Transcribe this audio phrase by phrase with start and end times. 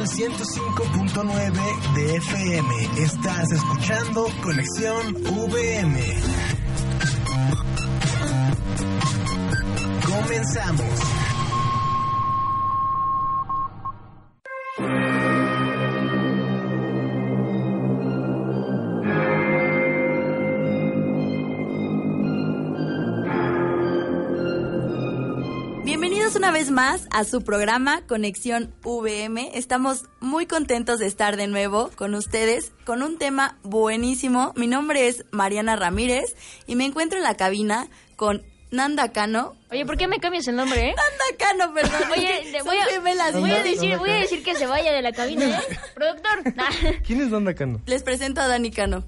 [0.00, 3.02] al 105.9 de FM.
[3.02, 6.00] Estás escuchando Conexión VM.
[10.06, 11.19] Comenzamos.
[26.50, 29.52] Una vez más a su programa Conexión VM.
[29.54, 34.52] Estamos muy contentos de estar de nuevo con ustedes con un tema buenísimo.
[34.56, 36.34] Mi nombre es Mariana Ramírez
[36.66, 39.54] y me encuentro en la cabina con Nanda Cano.
[39.72, 40.94] Oye, ¿por qué me cambias el nombre, eh?
[40.96, 42.10] Nanda Cano, perdón.
[42.10, 43.38] Oye, voy a, gemelas.
[43.38, 45.78] voy a decir, voy a decir que se vaya de la cabina, ¿eh?
[45.94, 47.02] Productor.
[47.06, 47.80] ¿Quién es Nanda Cano?
[47.86, 49.04] Les presento a Dani Cano.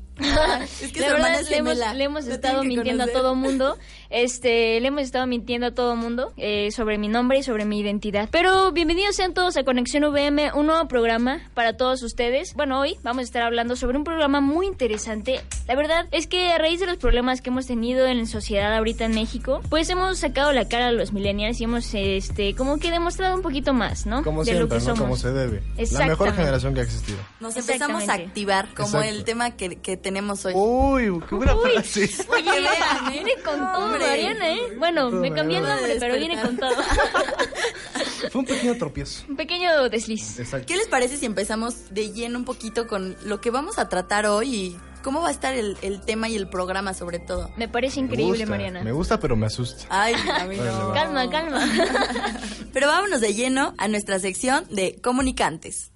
[0.81, 3.35] es que la su verdad, es le hemos, le hemos Lo estado mintiendo a todo
[3.35, 3.77] mundo.
[4.13, 7.81] Este, le hemos estado mintiendo a todo mundo eh, sobre mi nombre y sobre mi
[7.81, 8.29] identidad.
[8.31, 12.53] Pero bienvenidos sean todos a Conexión VM, un nuevo programa para todos ustedes.
[12.53, 15.41] Bueno, hoy vamos a estar hablando sobre un programa muy interesante.
[15.67, 18.77] La verdad es que a raíz de los problemas que hemos tenido en la sociedad
[18.77, 22.79] ahorita en México, pues hemos sacado la cara a los millennials y hemos, este, como
[22.79, 24.23] que demostrado un poquito más, ¿no?
[24.23, 24.91] Como de lo siempre, que ¿no?
[24.91, 25.01] somos.
[25.01, 25.63] Como se debe.
[25.93, 27.19] La mejor generación que ha existido.
[27.41, 29.09] Nos empezamos a activar como Exacto.
[29.09, 30.53] el tema que, que tenemos hoy.
[30.55, 31.73] Uy, qué buena Uy.
[31.73, 32.11] frase.
[32.29, 33.11] Oye, ¿eh?
[33.11, 34.07] viene con todo, Hombre.
[34.07, 34.61] Mariana, ¿eh?
[34.79, 36.75] Bueno, me cambié el nombre, pero viene con todo.
[38.31, 39.25] Fue un pequeño tropiezo.
[39.29, 40.39] Un pequeño desliz.
[40.39, 40.67] Exacto.
[40.67, 44.27] ¿Qué les parece si empezamos de lleno un poquito con lo que vamos a tratar
[44.27, 47.51] hoy y cómo va a estar el, el tema y el programa sobre todo?
[47.57, 48.83] Me parece Me increíble, gusta, Mariana.
[48.83, 49.85] Me gusta, pero me asusta.
[49.91, 50.93] Ay, a mí no.
[50.93, 51.61] Calma, calma.
[52.73, 55.91] Pero vámonos de lleno a nuestra sección de comunicantes.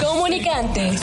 [0.00, 1.00] Comunicantes.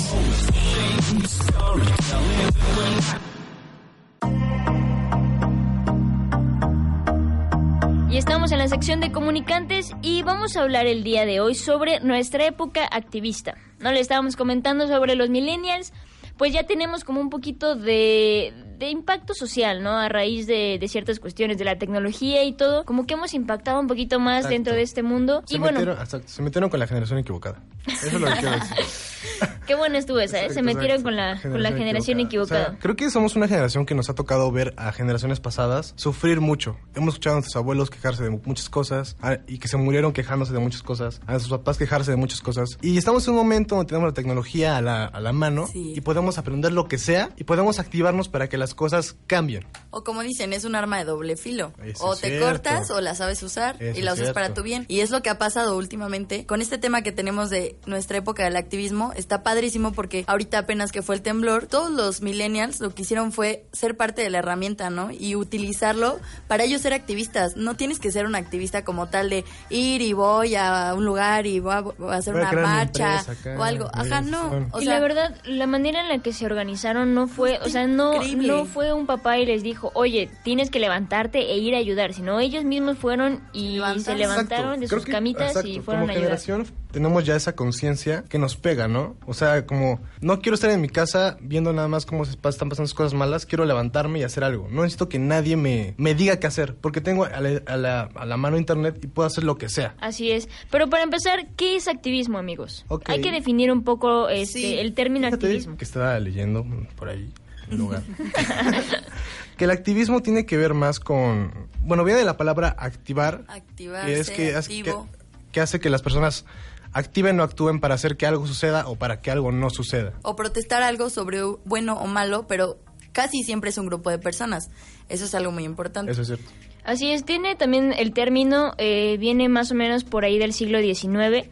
[8.13, 11.55] Y estamos en la sección de comunicantes y vamos a hablar el día de hoy
[11.55, 13.55] sobre nuestra época activista.
[13.79, 15.93] No le estábamos comentando sobre los millennials,
[16.37, 19.97] pues ya tenemos como un poquito de, de impacto social, ¿no?
[19.97, 23.79] A raíz de, de ciertas cuestiones de la tecnología y todo, como que hemos impactado
[23.79, 24.53] un poquito más Exacto.
[24.53, 25.41] dentro de este mundo.
[25.47, 27.63] Se, y bueno, exacto, se metieron con la generación equivocada.
[27.87, 28.77] Eso es lo que quiero decir.
[29.65, 30.49] qué buena estuvo esa, ¿eh?
[30.53, 31.03] Se metieron exacto.
[31.03, 32.63] con la, con la generación equivocada.
[32.67, 35.93] O sea, creo que somos una generación que nos ha tocado ver a generaciones pasadas
[35.95, 36.77] sufrir mucho.
[36.95, 40.53] Hemos escuchado a nuestros abuelos quejarse de muchas cosas a- y que se murieron quejándose
[40.53, 42.77] de muchas cosas, a sus papás quejarse de muchas cosas.
[42.81, 45.93] Y estamos en un momento donde tenemos la tecnología a la, a la mano Sí.
[45.95, 49.65] y podemos aprender lo que sea y podemos activarnos para que las cosas cambien.
[49.91, 51.73] O como dicen, es un arma de doble filo.
[51.83, 52.45] Eso o te cierto.
[52.47, 54.85] cortas o la sabes usar Eso y la usas para tu bien.
[54.87, 58.43] Y es lo que ha pasado últimamente con este tema que tenemos de nuestra época
[58.43, 59.13] del activismo.
[59.15, 63.31] Está padrísimo porque ahorita apenas que fue el temblor, todos los millennials lo que hicieron
[63.31, 65.11] fue ser parte de la herramienta, ¿no?
[65.11, 67.55] Y utilizarlo para ellos ser activistas.
[67.55, 71.45] No tienes que ser un activista como tal de ir y voy a un lugar
[71.45, 73.89] y voy a, voy a hacer Voy a una marcha empresa acá, o algo.
[73.93, 74.69] Ajá, no.
[74.81, 78.15] y la verdad, la manera en la que se organizaron no fue, o sea, no,
[78.15, 78.47] increíble.
[78.47, 82.13] no fue un papá y les dijo, oye, tienes que levantarte e ir a ayudar,
[82.13, 84.03] sino ellos mismos fueron y Levantaron.
[84.03, 84.79] se levantaron Exacto.
[84.81, 86.37] de sus que- camitas exacto, y fueron como a ayudar.
[86.39, 89.15] generación tenemos ya esa conciencia que nos pega, ¿no?
[89.25, 92.69] O sea, como no quiero estar en mi casa viendo nada más cómo se están
[92.69, 94.67] pasando cosas malas, quiero levantarme y hacer algo.
[94.69, 98.09] No necesito que nadie me, me diga qué hacer, porque tengo a la, a la-
[98.15, 99.95] a la mano internet y puedo hacer lo que sea.
[99.99, 100.49] Así es.
[100.71, 102.85] Pero para empezar, ¿qué es activismo, amigos?
[103.05, 104.77] Hay que definir un poco este, Sí.
[104.77, 105.77] el término Fíjate activismo.
[105.77, 106.65] que estaba leyendo
[106.95, 107.31] por ahí
[107.69, 108.03] lugar.
[109.57, 111.51] que el activismo tiene que ver más con,
[111.81, 115.07] bueno, viene de la palabra activar, activarse, que es que hace, que, activo.
[115.53, 116.43] Que hace que las personas
[116.91, 120.11] activen o actúen para hacer que algo suceda o para que algo no suceda.
[120.23, 122.77] o protestar algo sobre bueno o malo, pero
[123.13, 124.69] casi siempre es un grupo de personas.
[125.07, 126.11] Eso es algo muy importante.
[126.11, 126.45] Eso es cierto.
[126.83, 130.79] Así es, tiene también el término, eh, viene más o menos por ahí del siglo
[130.81, 131.47] XIX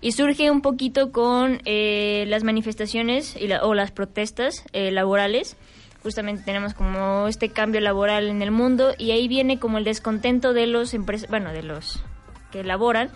[0.00, 5.56] y surge un poquito con eh, las manifestaciones y la- o las protestas eh, laborales.
[6.02, 10.52] Justamente tenemos como este cambio laboral en el mundo y ahí viene como el descontento
[10.52, 10.94] de los
[11.28, 12.00] bueno, de los
[12.52, 13.10] que laboran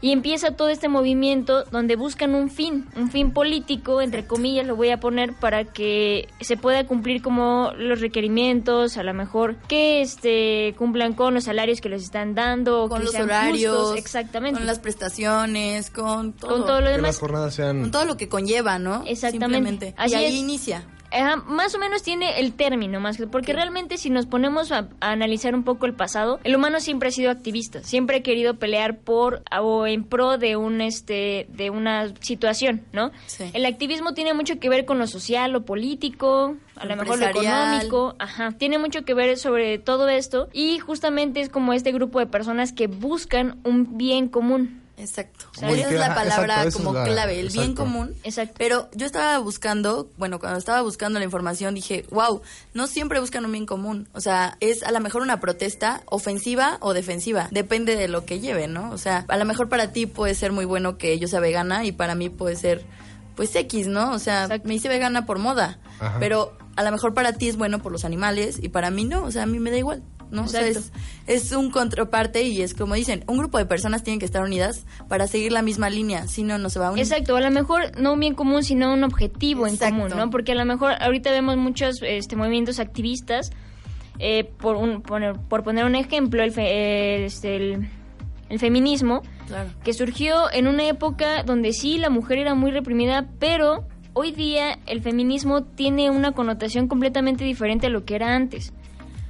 [0.00, 4.76] Y empieza todo este movimiento donde buscan un fin, un fin político, entre comillas lo
[4.76, 10.00] voy a poner, para que se pueda cumplir como los requerimientos, a lo mejor que
[10.00, 13.98] este cumplan con los salarios que les están dando, con que los sean horarios, justos,
[13.98, 14.58] exactamente.
[14.58, 16.50] con las prestaciones, con todo.
[16.52, 17.08] Con todo lo Que demás.
[17.10, 17.80] las jornadas sean...
[17.80, 19.02] Con todo lo que conlleva, ¿no?
[19.06, 19.56] Exactamente.
[19.56, 19.94] Simplemente.
[19.96, 20.34] Así y ahí es.
[20.34, 20.84] inicia.
[21.10, 24.88] Ajá, más o menos tiene el término, más que porque realmente si nos ponemos a,
[25.00, 28.58] a analizar un poco el pasado, el humano siempre ha sido activista, siempre ha querido
[28.58, 33.10] pelear por o en pro de un este de una situación, ¿no?
[33.26, 33.50] Sí.
[33.52, 37.26] El activismo tiene mucho que ver con lo social, lo político, a lo mejor lo
[37.26, 42.18] económico, ajá, tiene mucho que ver sobre todo esto y justamente es como este grupo
[42.18, 44.87] de personas que buscan un bien común.
[44.98, 45.46] Exacto.
[45.56, 48.14] Esa es la palabra exacto, esa es como la- clave, el bien común.
[48.24, 48.54] Exacto.
[48.58, 52.42] Pero yo estaba buscando, bueno, cuando estaba buscando la información dije, wow,
[52.74, 54.08] no siempre buscan un bien común.
[54.12, 57.48] O sea, es a lo mejor una protesta ofensiva o defensiva.
[57.50, 58.90] Depende de lo que lleve, ¿no?
[58.90, 61.84] O sea, a lo mejor para ti puede ser muy bueno que yo sea vegana
[61.84, 62.84] y para mí puede ser,
[63.36, 64.12] pues, X, ¿no?
[64.12, 64.66] O sea, Exacto.
[64.68, 65.78] me hice vegana por moda.
[66.00, 66.16] Ajá.
[66.18, 69.22] Pero a lo mejor para ti es bueno por los animales y para mí no.
[69.24, 70.02] O sea, a mí me da igual.
[70.30, 70.44] ¿No?
[70.44, 70.90] O sea, Exacto.
[71.26, 74.42] es, es un contraparte y es como dicen, un grupo de personas tienen que estar
[74.42, 77.02] unidas para seguir la misma línea, si no, no se va a unir.
[77.04, 79.94] Exacto, a lo mejor no un bien común, sino un objetivo en Exacto.
[79.94, 80.30] común, ¿no?
[80.30, 83.50] Porque a lo mejor ahorita vemos muchos este, movimientos activistas,
[84.18, 86.62] eh, por, un, poner, por poner un ejemplo, el, fe-
[87.20, 87.88] eh, este, el,
[88.48, 89.70] el feminismo, Claro.
[89.82, 94.78] que surgió en una época donde sí la mujer era muy reprimida, pero hoy día
[94.86, 98.74] el feminismo tiene una connotación completamente diferente a lo que era antes.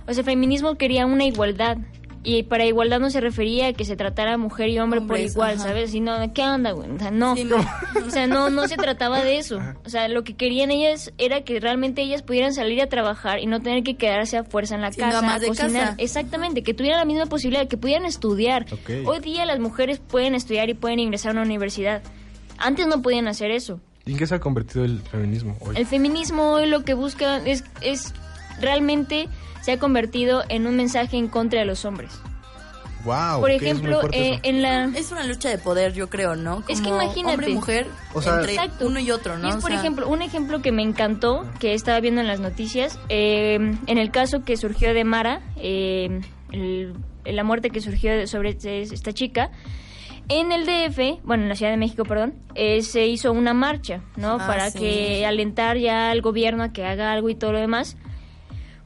[0.08, 1.76] O sea, el feminismo quería una igualdad.
[2.24, 5.32] Y para igualdad no se refería a que se tratara mujer y hombre Hombres, por
[5.32, 5.68] igual, ajá.
[5.68, 5.92] ¿sabes?
[5.92, 6.90] Sino, ¿qué onda, güey?
[6.90, 7.36] O sea, no.
[7.36, 7.56] Sí, no.
[8.06, 9.60] O sea, no, no se trataba de eso.
[9.84, 13.46] O sea, lo que querían ellas era que realmente ellas pudieran salir a trabajar y
[13.46, 15.54] no tener que quedarse a fuerza en la casa, a cocinar.
[15.54, 15.94] casa.
[15.98, 18.66] Exactamente, que tuvieran la misma posibilidad, que pudieran estudiar.
[19.04, 22.02] Hoy día las mujeres pueden estudiar y pueden ingresar a una universidad.
[22.56, 23.80] Antes no podían hacer eso.
[24.06, 25.76] ¿Y en qué se ha convertido el feminismo hoy?
[25.76, 28.14] El feminismo hoy lo que busca es, es
[28.60, 29.28] realmente
[29.68, 32.10] se ha convertido en un mensaje en contra de los hombres.
[33.04, 34.86] Wow, Por ejemplo, eh, en la...
[34.96, 36.64] Es una lucha de poder, yo creo, ¿no?
[36.68, 37.34] Es que imagínate.
[37.34, 38.86] Hombre y mujer, O sea- entre Exacto.
[38.86, 39.46] uno y otro, ¿no?
[39.46, 42.26] Y es, O por sea, ejemplo, un ejemplo que me encantó, que estaba viendo en
[42.26, 43.56] las noticias, eh,
[43.86, 46.94] en el caso que surgió de Mara, eh, el-
[47.26, 49.50] la muerte que surgió sobre esta chica,
[50.30, 54.00] en el DF, bueno, en la Ciudad de México, perdón, eh, se hizo una marcha,
[54.16, 54.38] ¿no?
[54.40, 54.78] Ah, Para sí.
[54.78, 57.98] que alentar ya al gobierno a que haga algo y todo lo demás.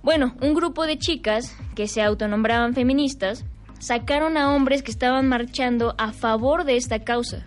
[0.02, 3.44] Bueno, un grupo de chicas que se autonombraban feministas
[3.78, 7.46] sacaron a hombres que estaban marchando a favor de esta causa.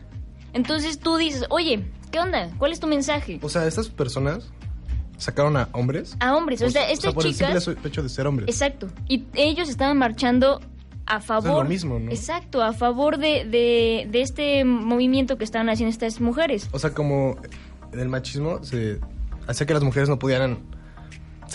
[0.54, 2.50] Entonces tú dices, oye, ¿qué onda?
[2.58, 3.40] ¿Cuál es tu mensaje?
[3.42, 4.52] O sea, estas personas
[5.18, 6.16] sacaron a hombres.
[6.20, 7.64] A hombres, o sea, estas por el chicas...
[7.64, 8.48] simple hecho de ser hombres.
[8.48, 8.88] Exacto.
[9.08, 10.62] Y ellos estaban marchando
[11.06, 11.64] a favor.
[11.64, 12.10] lo mismo, ¿no?
[12.10, 16.70] Exacto, a favor de, de, de este movimiento que estaban haciendo estas mujeres.
[16.72, 17.36] O sea, como
[17.92, 19.00] en el machismo se
[19.48, 20.60] hacía que las mujeres no pudieran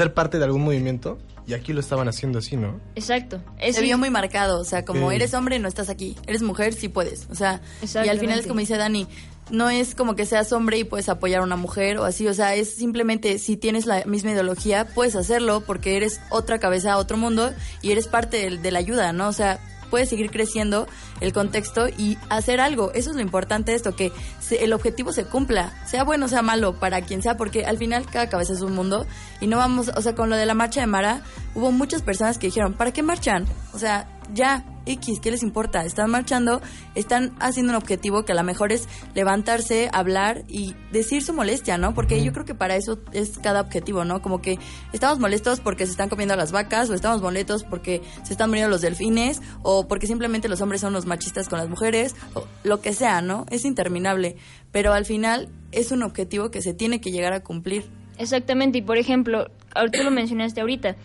[0.01, 2.81] ser parte de algún movimiento y aquí lo estaban haciendo así, ¿no?
[2.95, 3.43] Exacto.
[3.59, 5.17] Es- se vio muy marcado, o sea, como Sí.
[5.17, 8.47] eres hombre no estás aquí, eres mujer sí puedes, o sea, y al final es
[8.47, 9.07] como dice Dani,
[9.51, 12.33] no es como que seas hombre y puedes apoyar a una mujer o así, o
[12.35, 17.17] sea, es simplemente si tienes la misma ideología puedes hacerlo porque eres otra cabeza, otro
[17.19, 17.53] mundo
[17.83, 19.29] y eres parte del- de, la ayuda, ¿no?
[19.29, 19.59] O sea,
[19.91, 20.87] puedes seguir creciendo
[21.21, 25.13] el contexto y hacer algo, eso es lo importante de esto, que se- el objetivo
[25.13, 28.53] se cumpla, sea bueno o sea malo, para quien sea, porque al final cada cabeza
[28.53, 29.07] es un mundo
[29.41, 31.23] y no vamos, o sea, con lo de la marcha de Mara,
[31.55, 33.47] hubo muchas personas que dijeron, ¿para qué marchan?
[33.75, 35.85] O sea, ya, X, ¿qué les importa?
[35.85, 36.61] Están marchando,
[36.95, 41.79] están haciendo un objetivo que a lo mejor es levantarse, hablar y decir su molestia,
[41.79, 41.95] ¿no?
[41.95, 44.23] Porque yo creo que para eso es cada objetivo, ¿no?
[44.23, 44.59] Como que
[44.93, 48.51] estamos molestos porque se están comiendo a las vacas, o estamos molestos porque se están
[48.51, 52.47] muriendo los delfines, o porque simplemente los hombres son los machistas con las mujeres, o
[52.65, 53.47] lo que sea, ¿no?
[53.51, 54.37] Es interminable.
[54.73, 57.85] Pero al final es un objetivo que se tiene que llegar a cumplir.
[58.19, 60.97] Exactamente, y por ejemplo, ahorita tú lo mencionaste ahorita,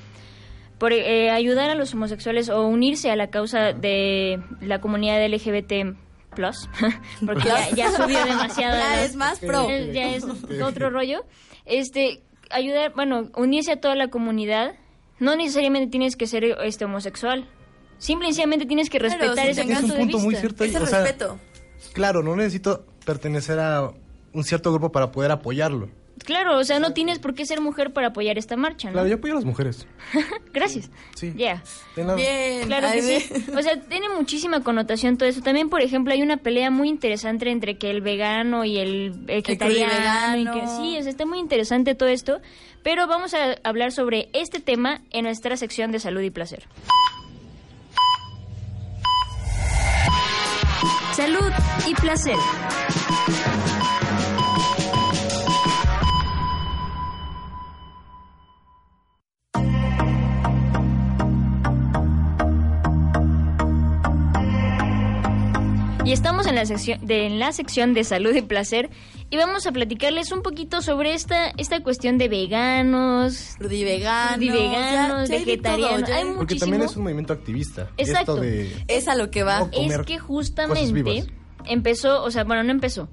[0.78, 5.96] por eh, ayudar a los homosexuales o unirse a la causa de la comunidad LGBT
[6.36, 6.70] plus,
[7.26, 8.78] porque ya, ya subió demasiado.
[8.78, 9.68] Ya es más pro.
[9.70, 10.26] Ya es
[10.64, 11.26] otro rollo.
[11.66, 14.76] Este, ayudar, bueno, unirse a toda la comunidad,
[15.20, 17.50] no necesariamente tienes que ser este homosexual.
[17.98, 20.66] Simple y sencillamente tienes que respetar ese Es un punto de punto muy cierto.
[20.66, 21.40] Ese o sea, respeto.
[21.94, 23.92] Claro, no necesito pertenecer a
[24.34, 25.90] un cierto grupo para poder apoyarlo.
[26.24, 28.94] Claro, o sea, no tienes por qué ser mujer para apoyar esta marcha, ¿no?
[28.94, 29.88] Claro, yo apoyo a las mujeres.
[30.54, 30.90] Gracias.
[31.16, 31.34] Sí.
[31.36, 31.62] Ya.
[31.96, 32.16] De nada.
[32.16, 32.68] Bien.
[32.68, 33.44] Claro que sí.
[33.56, 35.42] O sea, tiene muchísima connotación todo eso.
[35.42, 40.38] También, por ejemplo, hay una pelea muy interesante entre que el vegano y el vegetariano.
[40.38, 40.78] y que, vegano.
[40.82, 42.40] sí, o sea, está muy interesante todo esto.
[42.82, 46.68] Pero vamos a hablar sobre este tema en nuestra sección de salud y placer.
[51.16, 51.52] salud
[51.88, 52.36] y placer.
[66.06, 68.92] Y estamos en la sección de, en la sección de salud y placer
[69.32, 74.36] y vamos a platicarles un poquito sobre esta esta cuestión de veganos, Rudy vegano.
[74.38, 76.10] Rudy veganos, vegetarianos.
[76.10, 77.90] Hay hay- Porque también es un movimiento activista.
[77.98, 78.34] Exacto.
[78.36, 79.62] Esto de Es a lo que va.
[79.62, 81.26] No comer es que justamente
[81.66, 83.10] empezó, o sea, bueno, no empezó.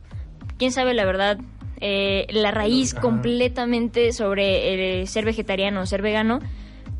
[0.58, 1.38] Quién sabe la verdad,
[1.80, 3.00] eh, la raíz Ajá.
[3.00, 6.40] completamente sobre eh, ser vegetariano o ser vegano.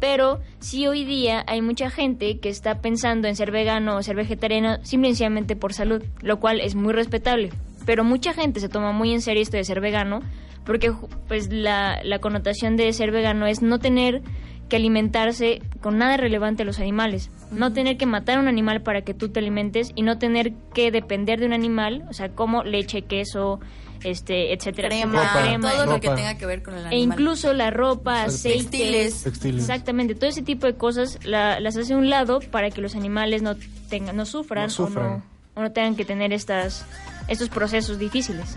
[0.03, 4.17] Pero sí hoy día hay mucha gente que está pensando en ser vegano o ser
[4.17, 7.51] vegetariano simplemente por salud, lo cual es muy respetable.
[7.87, 10.19] Pero mucha gente se toma muy en serio esto de ser vegano
[10.67, 10.93] porque
[11.29, 14.23] pues la, la connotación de ser vegano es no tener
[14.69, 18.83] que alimentarse con nada relevante a los animales, no tener que matar a un animal
[18.83, 22.31] para que tú te alimentes y no tener que depender de un animal, o sea,
[22.31, 23.61] como leche, queso,
[24.05, 27.19] este, etcétera, Crema, etcétera, crema, todo lo que tenga que ver con el e animal.
[27.21, 29.23] incluso la ropa, aceites, Textiles.
[29.23, 29.61] textiles.
[29.63, 32.95] Exactamente, todo ese tipo de cosas la- las hace a un lado para que los
[32.95, 33.57] animales no
[33.89, 35.07] tengan, no sufran, No sufran.
[35.07, 35.23] O, no,
[35.55, 36.85] o no tengan que tener estas,
[37.29, 38.57] estos procesos difíciles.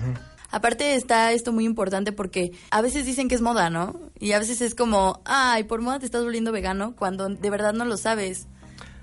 [0.51, 3.99] Aparte está esto muy importante porque a veces dicen que es moda, ¿no?
[4.19, 7.73] Y a veces es como, ay, por moda te estás volviendo vegano cuando de verdad
[7.73, 8.47] no lo sabes.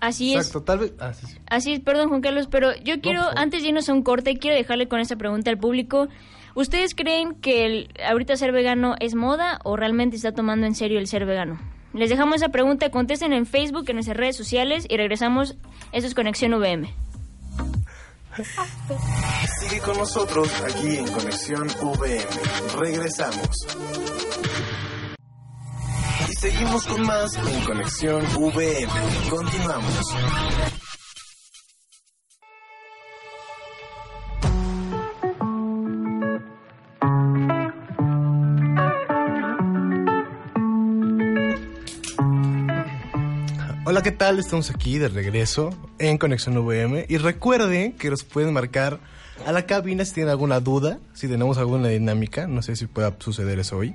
[0.02, 0.48] Así es.
[0.48, 0.92] Exacto, tal vez.
[0.98, 1.38] Ah, sí, sí.
[1.46, 4.56] Así es, perdón Juan Carlos, pero yo quiero, antes de irnos a un corte, quiero
[4.56, 6.08] dejarle con esta pregunta al público.
[6.56, 10.98] ¿Ustedes creen que el, ahorita ser vegano es moda o realmente está tomando en serio
[10.98, 11.60] el ser vegano?
[11.94, 15.54] Les dejamos esa pregunta, contesten en Facebook, en nuestras redes sociales y regresamos.
[15.92, 16.92] Esto es Conexión VM.
[19.60, 22.26] Sigue con nosotros aquí en Conexión VM.
[22.76, 23.66] Regresamos.
[26.42, 28.92] Seguimos con más en Conexión VM.
[29.30, 30.14] Continuamos.
[43.84, 44.40] Hola, ¿qué tal?
[44.40, 45.70] Estamos aquí de regreso
[46.00, 47.06] en Conexión VM.
[47.08, 48.98] Y recuerden que nos pueden marcar
[49.46, 52.48] a la cabina si tienen alguna duda, si tenemos alguna dinámica.
[52.48, 53.94] No sé si pueda suceder eso hoy.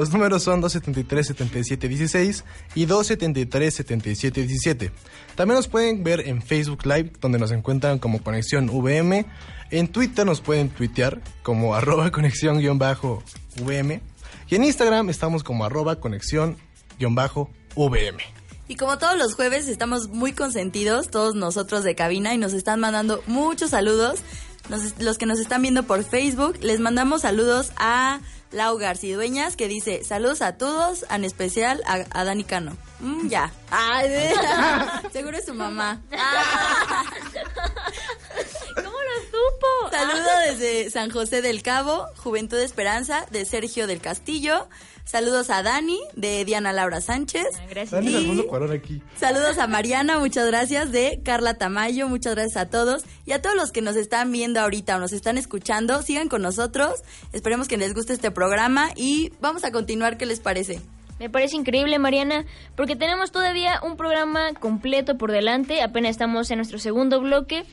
[0.00, 4.90] Los números son 273-7716 y 273-7717.
[5.34, 9.26] También nos pueden ver en Facebook Live, donde nos encuentran como Conexión VM.
[9.70, 14.00] En Twitter nos pueden tuitear como arroba conexión-vm.
[14.48, 18.22] Y en Instagram estamos como arroba conexión-vm.
[18.68, 22.80] Y como todos los jueves estamos muy consentidos, todos nosotros de cabina, y nos están
[22.80, 24.20] mandando muchos saludos.
[24.98, 28.20] Los que nos están viendo por Facebook, les mandamos saludos a
[28.52, 32.76] Lau García Dueñas, que dice saludos a todos, en especial a, a Dani Cano.
[33.00, 33.52] Mm, ya.
[33.70, 34.08] Ay,
[35.12, 36.00] seguro es su mamá.
[39.40, 39.96] ¿Cómo lo supo?
[39.96, 44.68] Saludo desde San José del Cabo, Juventud de Esperanza, de Sergio del Castillo.
[45.04, 47.46] Saludos a Dani, de Diana Laura Sánchez.
[47.58, 47.90] Ah, Gracias.
[47.90, 49.02] Dani Y- Cuarón aquí.
[49.18, 53.02] Saludos a Mariana, muchas gracias, de Carla Tamayo, muchas gracias a todos.
[53.26, 56.42] Y a todos los que nos están viendo ahorita o nos están escuchando, sigan con
[56.42, 57.00] nosotros.
[57.32, 60.80] Esperemos que les guste este programa y vamos a continuar, ¿qué les parece?
[61.18, 65.82] Me parece increíble, Mariana, porque tenemos todavía un programa completo por delante.
[65.82, 67.64] Apenas estamos en nuestro segundo bloque.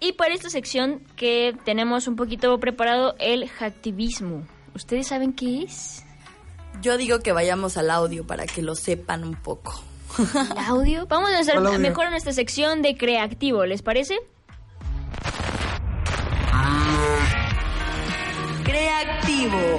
[0.00, 4.46] Y para esta sección que tenemos un poquito preparado, el hacktivismo.
[4.74, 6.04] ¿Ustedes saben qué es?
[6.80, 9.82] Yo digo que vayamos al audio para que lo sepan un poco.
[10.18, 11.06] ¿El audio?
[11.08, 14.16] Vamos a hacer mejor en nuestra sección de creativo, ¿les parece?
[18.62, 19.78] Creativo.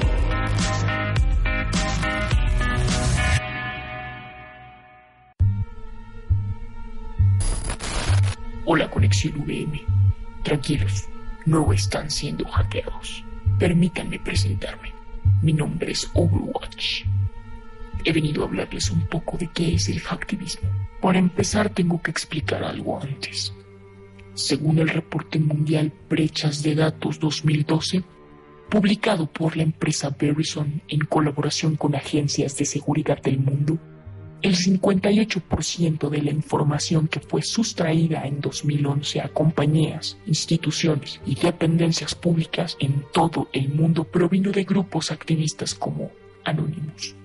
[8.65, 9.98] Hola Conexión VM.
[10.49, 11.07] Tranquilos,
[11.45, 13.23] no están siendo hackeados.
[13.59, 14.91] Permítanme presentarme.
[15.43, 17.03] Mi nombre es Overwatch.
[18.03, 20.67] He venido a hablarles un poco de qué es el hacktivismo.
[21.01, 23.53] Para empezar tengo que explicar algo antes.
[24.33, 28.03] Según el reporte mundial Brechas de Datos 2012,
[28.71, 33.77] publicado por la empresa Verizon en colaboración con agencias de seguridad del mundo,
[34.41, 42.15] el 58% de la información que fue sustraída en 2011 a compañías, instituciones y dependencias
[42.15, 46.11] públicas en todo el mundo provino de grupos activistas como
[46.45, 47.15] Anonymous,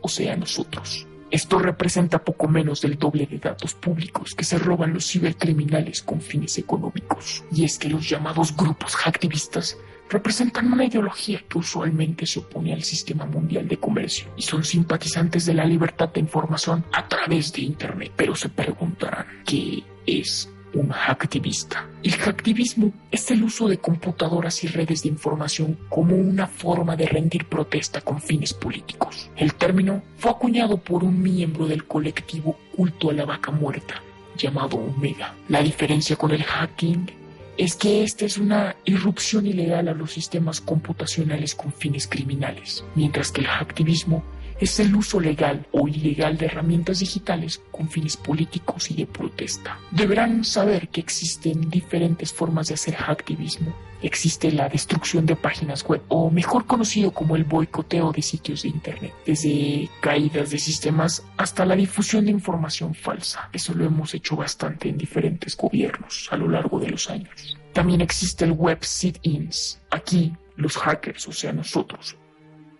[0.00, 1.06] o sea, nosotros.
[1.30, 6.20] Esto representa poco menos del doble de datos públicos que se roban los cibercriminales con
[6.20, 7.42] fines económicos.
[7.50, 9.76] Y es que los llamados grupos hacktivistas
[10.08, 15.46] representan una ideología que usualmente se opone al sistema mundial de comercio y son simpatizantes
[15.46, 18.12] de la libertad de información a través de Internet.
[18.16, 21.88] Pero se preguntarán, ¿qué es un hacktivista.
[22.02, 27.06] El hacktivismo es el uso de computadoras y redes de información como una forma de
[27.06, 29.30] rendir protesta con fines políticos.
[29.36, 34.02] El término fue acuñado por un miembro del colectivo culto a la vaca muerta,
[34.36, 35.34] llamado Omega.
[35.48, 37.23] La diferencia con el hacking
[37.56, 43.30] es que esta es una irrupción ilegal a los sistemas computacionales con fines criminales, mientras
[43.30, 44.24] que el hacktivismo
[44.60, 49.78] es el uso legal o ilegal de herramientas digitales con fines políticos y de protesta.
[49.90, 53.74] Deberán saber que existen diferentes formas de hacer hacktivismo.
[54.02, 58.68] Existe la destrucción de páginas web, o mejor conocido como el boicoteo de sitios de
[58.68, 63.48] Internet, desde caídas de sistemas hasta la difusión de información falsa.
[63.52, 67.56] Eso lo hemos hecho bastante en diferentes gobiernos a lo largo de los años.
[67.72, 69.80] También existe el web sit-ins.
[69.90, 72.16] Aquí, los hackers, o sea, nosotros,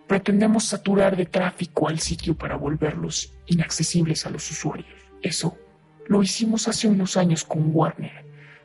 [0.06, 4.88] Pretendemos saturar de tráfico al sitio para volverlos inaccesibles a los usuarios.
[5.22, 5.56] Eso
[6.06, 8.24] lo hicimos hace unos años con Warner,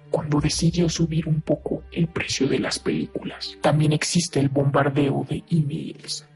[0.10, 3.58] cuando decidió subir un poco el precio de las películas.
[3.62, 6.29] También existe el bombardeo de emails.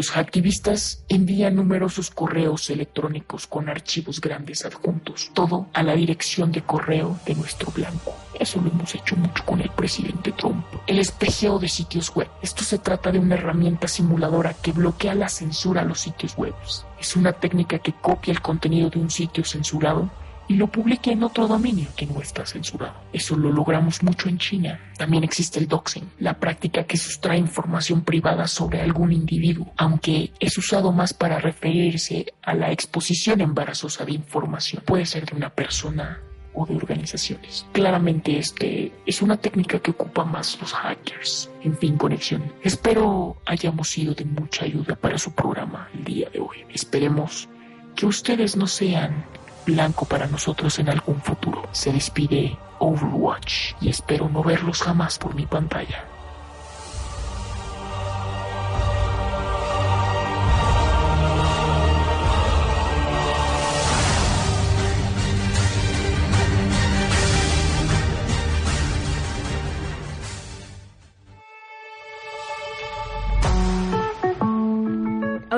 [0.00, 6.62] Los activistas envían numerosos correos electrónicos con archivos grandes adjuntos, todo a la dirección de
[6.62, 8.16] correo de nuestro blanco.
[8.32, 10.64] Eso lo hemos hecho mucho con el presidente Trump.
[10.86, 12.28] El espejeo de sitios web.
[12.40, 16.54] Esto se trata de una herramienta simuladora que bloquea la censura a los sitios web.
[16.98, 20.08] Es una técnica que copia el contenido de un sitio censurado
[20.50, 22.94] y lo publique en otro dominio que no está censurado.
[23.12, 24.80] Eso lo logramos mucho en China.
[24.98, 30.58] También existe el doxing, la práctica que sustrae información privada sobre algún individuo, aunque es
[30.58, 34.82] usado más para referirse a la exposición embarazosa de información.
[34.84, 36.20] Puede ser de una persona
[36.52, 37.64] o de organizaciones.
[37.70, 41.48] Claramente este es una técnica que ocupa más los hackers.
[41.62, 42.52] En fin, conexión.
[42.64, 46.66] Espero hayamos sido de mucha ayuda para su programa el día de hoy.
[46.74, 47.48] Esperemos
[47.94, 49.24] que ustedes no sean
[49.64, 51.68] blanco para nosotros en algún futuro.
[51.72, 56.04] Se despide Overwatch y espero no verlos jamás por mi pantalla.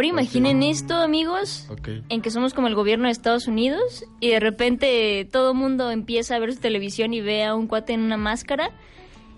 [0.02, 1.68] Ahora imaginen esto, amigos,
[2.08, 6.34] en que somos como el gobierno de Estados Unidos y de repente todo mundo empieza
[6.34, 8.72] a ver su televisión y ve a un cuate en una máscara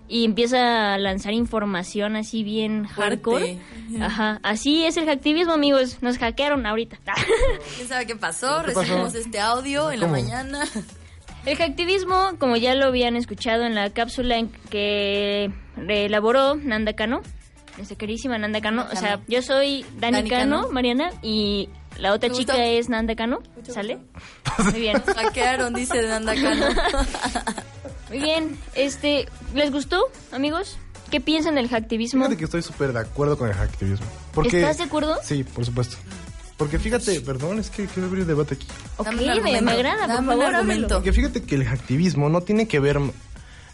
[0.08, 3.58] y empieza a lanzar información así bien hardcore.
[4.00, 5.98] Ajá, así es el hacktivismo, amigos.
[6.00, 6.98] Nos hackearon ahorita.
[7.76, 8.62] ¿Quién sabe qué pasó?
[8.64, 8.80] ¿Qué pasó?
[8.80, 10.64] Recibimos este audio en la mañana.
[11.44, 17.20] El hacktivismo, como ya lo habían escuchado en la cápsula en que elaboró Nanda Cano,
[17.76, 20.72] nuestra queridísima Nanda Cano, o sea, yo soy Dani, Dani Cano, Cano.
[20.72, 22.68] Mariana, y la otra Mucho chica gusto.
[22.68, 23.98] es Nanda Cano, ¿sale?
[24.72, 25.02] Muy bien.
[25.02, 26.66] Hackearon, dice Nanda Cano.
[28.10, 30.76] Muy bien, este, ¿les gustó, amigos?
[31.10, 32.20] ¿Qué piensan del hacktivismo?
[32.24, 34.06] Fíjate que estoy súper de acuerdo con el hacktivismo.
[34.32, 35.16] Porque, ¿Estás de acuerdo?
[35.22, 35.96] Sí, por supuesto.
[36.56, 38.66] Porque fíjate, perdón, es que quiero abrir el debate aquí.
[38.96, 40.88] Ok, me, me agrada, por dame un favor.
[40.88, 42.98] Porque fíjate que el hacktivismo no tiene que ver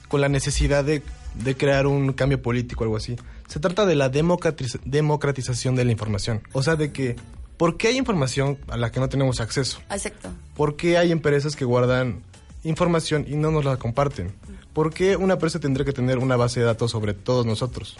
[0.08, 1.02] con la necesidad de,
[1.34, 3.16] de crear un cambio político o algo así.
[3.50, 6.40] Se trata de la democratiz- democratización de la información.
[6.52, 7.16] O sea, de que,
[7.56, 9.80] ¿por qué hay información a la que no tenemos acceso?
[9.90, 10.30] Exacto.
[10.54, 12.22] ¿Por qué hay empresas que guardan
[12.64, 14.32] información y no nos la comparten?
[14.72, 17.96] ¿Por qué una empresa tendría que tener una base de datos sobre todos nosotros?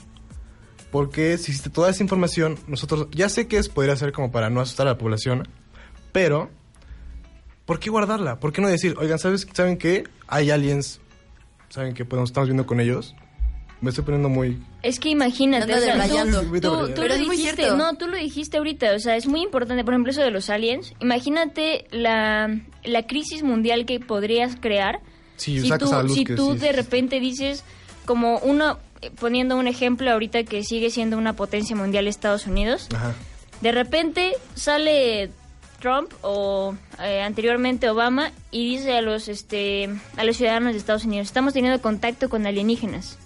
[0.92, 4.50] Porque si existe toda esa información, nosotros, ya sé que es, podría ser como para
[4.50, 5.48] no asustar a la población,
[6.12, 6.48] pero
[7.66, 8.38] ¿por qué guardarla?
[8.40, 10.04] ¿Por qué no decir, oigan, ¿sabes, ¿saben qué?
[10.28, 11.00] Hay aliens,
[11.68, 12.04] ¿saben qué?
[12.04, 13.14] Podemos, estamos viendo con ellos.
[13.80, 14.58] Me estoy poniendo muy...
[14.82, 16.40] Es que imagínate, Anda o sea, debrayando.
[16.40, 16.88] tú, tú- debrayando.
[16.88, 19.94] tú Pero lo dijiste, no, tú lo dijiste ahorita, o sea, es muy importante, por
[19.94, 20.92] ejemplo, eso de los aliens.
[21.00, 25.00] Imagínate la, la crisis mundial que podrías crear
[25.36, 26.72] Sí, si tú, a la luz si que tú sí, de sí.
[26.76, 27.64] repente dices,
[28.04, 32.88] como uno, eh, poniendo un ejemplo ahorita que sigue siendo una potencia mundial Estados Unidos,
[32.94, 33.14] Ajá.
[33.62, 35.30] de repente sale
[35.80, 39.88] Trump o eh, anteriormente Obama y dice a los este
[40.18, 43.16] a los ciudadanos de Estados Unidos estamos teniendo contacto con alienígenas.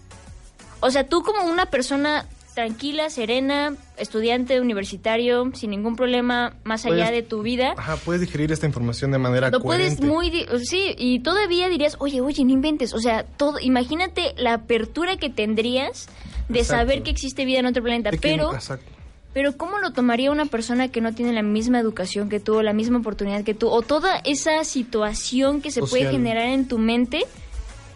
[0.84, 7.10] O sea, tú como una persona tranquila, serena, estudiante universitario, sin ningún problema más allá
[7.10, 11.20] de tu vida, Ajá, puedes digerir esta información de manera lo puedes muy sí y
[11.20, 16.06] todavía dirías oye oye no inventes o sea todo imagínate la apertura que tendrías
[16.48, 16.82] de Exacto.
[16.82, 18.86] saber que existe vida en otro planeta que- pero exacto.
[19.32, 22.62] pero ¿cómo lo tomaría una persona que no tiene la misma educación que tú, o
[22.62, 26.78] la misma oportunidad que tú, o toda esa situación que se puede generar en tu
[26.78, 27.24] mente?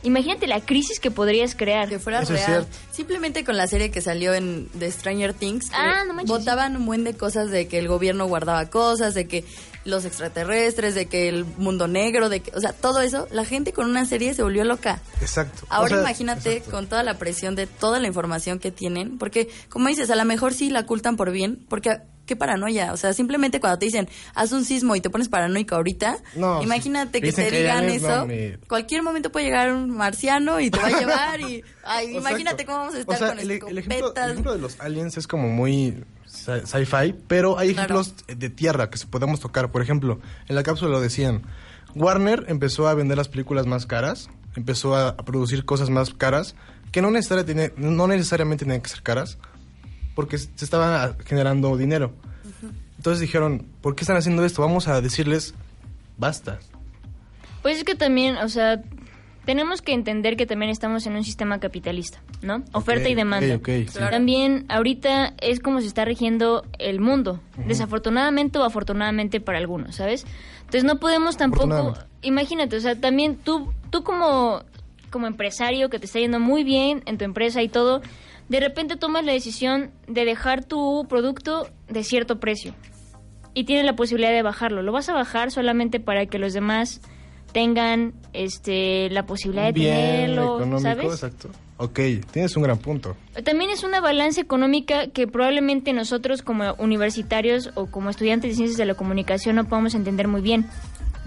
[0.03, 1.89] Imagínate la crisis que podrías crear.
[1.89, 2.67] Que fuera Eso es real.
[2.67, 2.79] cierto.
[2.93, 6.31] Simplemente con la serie que salió en The Stranger Things, Ah, no manches.
[6.39, 9.45] votaban un buen de cosas de que el gobierno guardaba cosas, de que
[9.85, 13.73] los extraterrestres, de que el mundo negro, de que, o sea, todo eso, la gente
[13.73, 15.01] con una serie se volvió loca.
[15.21, 15.67] Exacto.
[15.71, 16.71] Ahora O sea, imagínate exacto.
[16.71, 20.25] con toda la presión de toda la información que tienen, porque como dices, a lo
[20.25, 24.09] mejor sí la ocultan por bien, porque qué paranoia, o sea, simplemente cuando te dicen,
[24.37, 28.27] haz un sismo y te pones paranoico ahorita, No, imagínate que te que digan eso,
[28.27, 28.33] no,
[28.69, 32.79] cualquier momento puede llegar un marciano y te va a llevar y, ay, imagínate cómo
[32.79, 34.31] vamos a estar o sea, con el, el ejemplo, el escopetas.
[34.31, 38.01] ejemplo de los aliens es como muy sci- sci-fi, pero hay Claro.
[38.01, 39.73] ejemplos de tierra que podemos tocar.
[39.73, 41.43] Por ejemplo, en la cápsula lo decían,
[41.95, 46.55] Warner empezó a vender las películas más caras, empezó a, a producir cosas más caras,
[46.93, 49.39] que no, necesariamente, no necesariamente tenían que ser caras,
[50.19, 52.11] porque se estaba generando dinero.
[52.97, 54.63] Entonces dijeron, ¿por qué están haciendo esto?
[54.63, 55.55] Vamos a decirles,
[56.17, 56.59] basta.
[57.63, 58.83] Pues es que también, o sea,
[59.45, 62.65] tenemos que entender que también estamos en un sistema capitalista, ¿no?
[62.73, 63.55] Oferta y demanda.
[63.55, 63.99] ok, ok, sí.
[64.11, 70.27] También ahorita es como se está rigiendo el mundo, desafortunadamente o afortunadamente para algunos, ¿sabes?
[70.63, 74.65] Entonces no podemos tampoco, imagínate, o sea, también tú, tú como,
[75.11, 78.03] como empresario que te está yendo muy bien en tu empresa y todo,
[78.49, 82.75] de repente tomas la decisión de dejar tu producto de cierto precio
[83.55, 84.83] y tienes la posibilidad de bajarlo.
[84.83, 87.01] Lo vas a bajar solamente para que los demás
[87.53, 91.07] tengan este la posibilidad de Bien tenerlo, económico, ¿sabes?
[91.07, 91.49] exacto.
[91.79, 92.01] Ok,
[92.33, 93.17] tienes un gran punto.
[93.45, 98.79] También es una balanza económica que probablemente nosotros como universitarios o como estudiantes de ciencias
[98.79, 100.67] de la comunicación no podamos entender muy bien.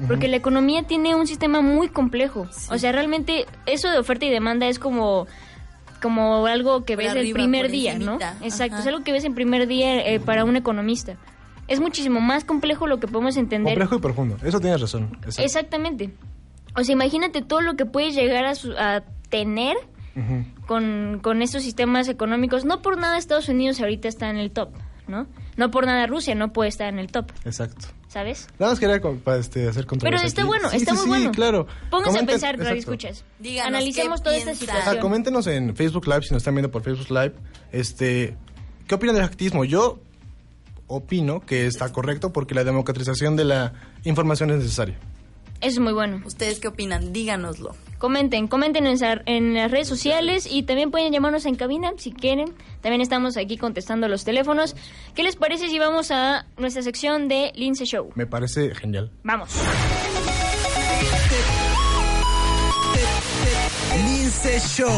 [0.07, 2.47] Porque la economía tiene un sistema muy complejo.
[2.71, 5.27] O sea, realmente eso de oferta y demanda es como
[6.01, 8.15] como algo que ves el arriba, primer por día, ¿no?
[8.41, 8.79] Exacto, Ajá.
[8.81, 11.15] es algo que ves en primer día eh, para un economista.
[11.67, 13.73] Es muchísimo más complejo lo que podemos entender.
[13.75, 15.09] Complejo y profundo, eso tienes razón.
[15.23, 15.41] exacto.
[15.43, 16.09] Exactamente.
[16.75, 19.77] O sea, imagínate todo lo que puedes llegar a, su- a tener
[20.67, 22.65] con, con estos sistemas económicos.
[22.65, 24.69] No por nada Estados Unidos ahorita está en el top,
[25.07, 25.27] ¿no?
[25.57, 27.87] No por nada Rusia no puede estar en el top, Exacto.
[28.12, 28.47] ¿Sabes?
[28.60, 30.47] Nada más quería com- pa- este, hacer Pero controversia está aquí.
[30.47, 31.32] bueno, Sí, está sí, muy sí, bueno.
[31.32, 31.67] claro.
[31.89, 33.24] Pónganse a pensar, radio escuchas.
[33.39, 34.67] Díganos Analicemos toda esta piensan.
[34.67, 35.02] O sea, situación.
[35.02, 37.34] coméntenos en Facebook Live, si nos están viendo por Facebook Live,
[37.71, 38.36] este,
[38.88, 39.63] ¿qué opinan del activismo?
[39.63, 40.00] Yo
[40.88, 44.97] opino que está correcto porque la democratización de la información es necesaria.
[45.62, 46.21] Eso es muy bueno.
[46.26, 47.13] ¿Ustedes qué opinan?
[47.13, 47.76] Díganoslo.
[48.00, 48.97] Comenten, comenten en,
[49.28, 52.54] en las redes sociales y también pueden llamarnos en cabina si quieren.
[52.82, 54.76] También estamos aquí contestando los teléfonos.
[55.13, 58.12] ¿Qué les parece si vamos a nuestra sección de Lince Show?
[58.15, 59.12] Me parece genial.
[59.24, 59.52] Vamos.
[64.04, 64.91] Lince Show.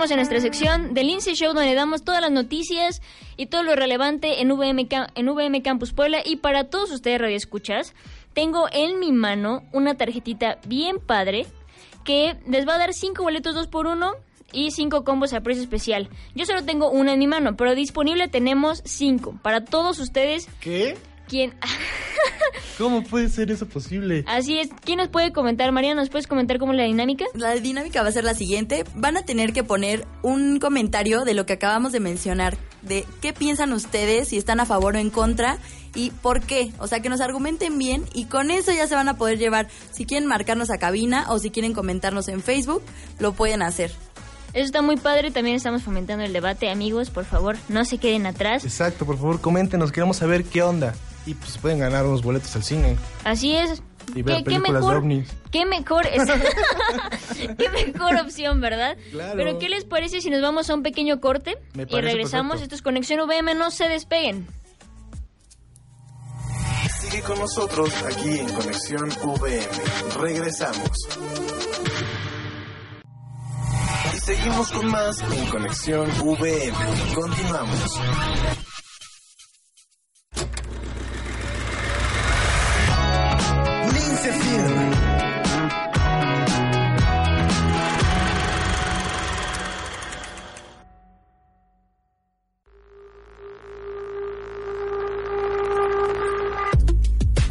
[0.00, 3.02] Estamos en nuestra sección del Lince Show donde damos todas las noticias
[3.36, 6.22] y todo lo relevante en VM, en VM Campus Puebla.
[6.24, 7.92] Y para todos ustedes radioescuchas,
[8.32, 11.44] tengo en mi mano una tarjetita bien padre
[12.02, 14.12] que les va a dar cinco boletos dos por uno
[14.54, 16.08] y cinco combos a precio especial.
[16.34, 20.48] Yo solo tengo una en mi mano, pero disponible tenemos cinco para todos ustedes.
[20.60, 20.96] ¿Qué?
[22.78, 24.24] ¿Cómo puede ser eso posible?
[24.26, 25.70] así es, ¿quién nos puede comentar?
[25.70, 27.26] María, ¿nos puedes comentar cómo es la dinámica?
[27.34, 28.84] La dinámica va a ser la siguiente.
[28.94, 33.32] Van a tener que poner un comentario de lo que acabamos de mencionar, de qué
[33.34, 35.58] piensan ustedes, si están a favor o en contra
[35.94, 36.72] y por qué.
[36.78, 39.68] O sea, que nos argumenten bien y con eso ya se van a poder llevar.
[39.92, 42.82] Si quieren marcarnos a cabina o si quieren comentarnos en Facebook,
[43.18, 43.92] lo pueden hacer.
[44.52, 48.26] Eso está muy padre, también estamos fomentando el debate, amigos, por favor, no se queden
[48.26, 48.64] atrás.
[48.64, 50.94] Exacto, por favor, coméntenos, queremos saber qué onda.
[51.26, 52.96] Y pues pueden ganar unos boletos al cine.
[53.24, 53.82] Así es.
[54.14, 55.28] Y ver ¿Qué, qué películas de mejor, ovnis.
[55.52, 56.22] qué mejor es,
[57.58, 58.96] qué mejor opción, ¿verdad?
[59.12, 59.34] Claro.
[59.36, 62.52] Pero ¿qué les parece si nos vamos a un pequeño corte Me y regresamos?
[62.52, 62.62] perfecto.
[62.64, 64.48] Esto es Conexión VM, no se despeguen.
[67.00, 69.68] Sigue con nosotros aquí en Conexión VM.
[70.20, 70.90] Regresamos.
[74.14, 76.76] Y seguimos con más en Conexión VM.
[77.14, 78.00] Continuamos.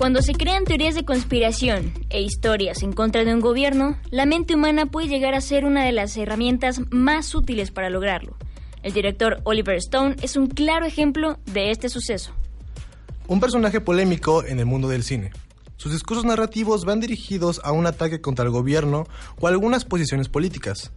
[0.09, 4.55] Cuando se crean teorías de conspiración e historias en contra de un gobierno, la mente
[4.55, 8.37] humana puede llegar a ser una de las herramientas más útiles para lograrlo.
[8.81, 12.33] El director Oliver Stone es un claro ejemplo de este suceso.
[13.27, 15.31] Un personaje polémico en el mundo del cine.
[15.79, 19.05] Sus discursos narrativos van dirigidos a un ataque contra el gobierno
[19.39, 20.91] o algunas posiciones políticas.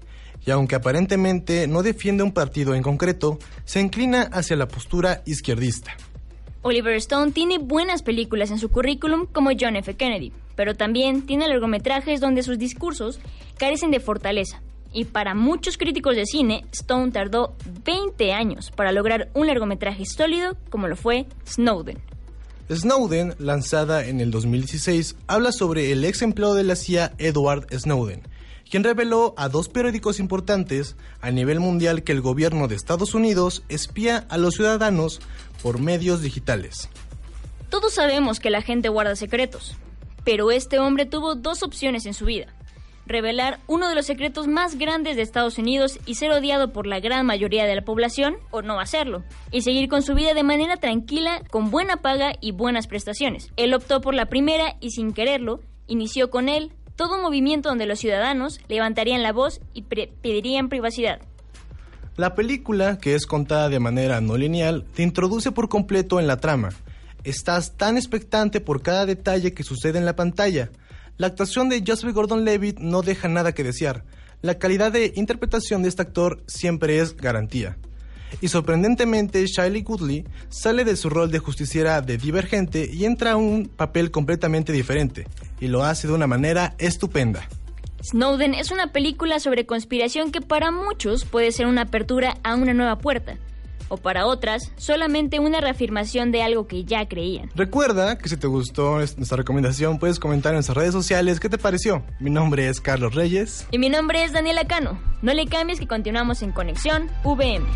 [0.44, 5.92] Y aunque aparentemente no defiende un partido en concreto, se inclina hacia la postura izquierdista.
[6.62, 9.94] Oliver Stone tiene buenas películas en su currículum como John F.
[9.94, 13.20] Kennedy, pero también tiene largometrajes donde sus discursos
[13.58, 14.62] carecen de fortaleza.
[14.92, 20.56] Y para muchos críticos de cine, Stone tardó 20 años para lograr un largometraje sólido
[20.70, 22.02] como lo fue Snowden.
[22.70, 28.22] Snowden, lanzada en el 2016, habla sobre el ex empleado de la CIA Edward Snowden,
[28.70, 33.62] quien reveló a dos periódicos importantes a nivel mundial que el gobierno de Estados Unidos
[33.68, 35.20] espía a los ciudadanos
[35.62, 36.88] por medios digitales.
[37.68, 39.76] Todos sabemos que la gente guarda secretos,
[40.24, 42.46] pero este hombre tuvo dos opciones en su vida.
[43.06, 47.00] Revelar uno de los secretos más grandes de Estados Unidos y ser odiado por la
[47.00, 50.76] gran mayoría de la población o no hacerlo, y seguir con su vida de manera
[50.76, 53.50] tranquila, con buena paga y buenas prestaciones.
[53.56, 57.86] Él optó por la primera y sin quererlo, inició con él todo un movimiento donde
[57.86, 61.20] los ciudadanos levantarían la voz y pedirían privacidad.
[62.16, 66.36] La película, que es contada de manera no lineal, te introduce por completo en la
[66.36, 66.68] trama.
[67.24, 70.70] Estás tan expectante por cada detalle que sucede en la pantalla.
[71.22, 74.02] La actuación de Joseph Gordon-Levitt no deja nada que desear.
[74.40, 77.76] La calidad de interpretación de este actor siempre es garantía.
[78.40, 83.36] Y sorprendentemente, Shiley Goodley sale de su rol de justiciera de Divergente y entra a
[83.36, 85.28] un papel completamente diferente,
[85.60, 87.48] y lo hace de una manera estupenda.
[88.02, 92.74] Snowden es una película sobre conspiración que para muchos puede ser una apertura a una
[92.74, 93.38] nueva puerta,
[93.92, 97.50] o para otras, solamente una reafirmación de algo que ya creían.
[97.54, 101.58] Recuerda que si te gustó nuestra recomendación, puedes comentar en nuestras redes sociales qué te
[101.58, 102.02] pareció.
[102.18, 103.66] Mi nombre es Carlos Reyes.
[103.70, 104.98] Y mi nombre es Daniela Cano.
[105.20, 107.66] No le cambies que continuamos en Conexión VM.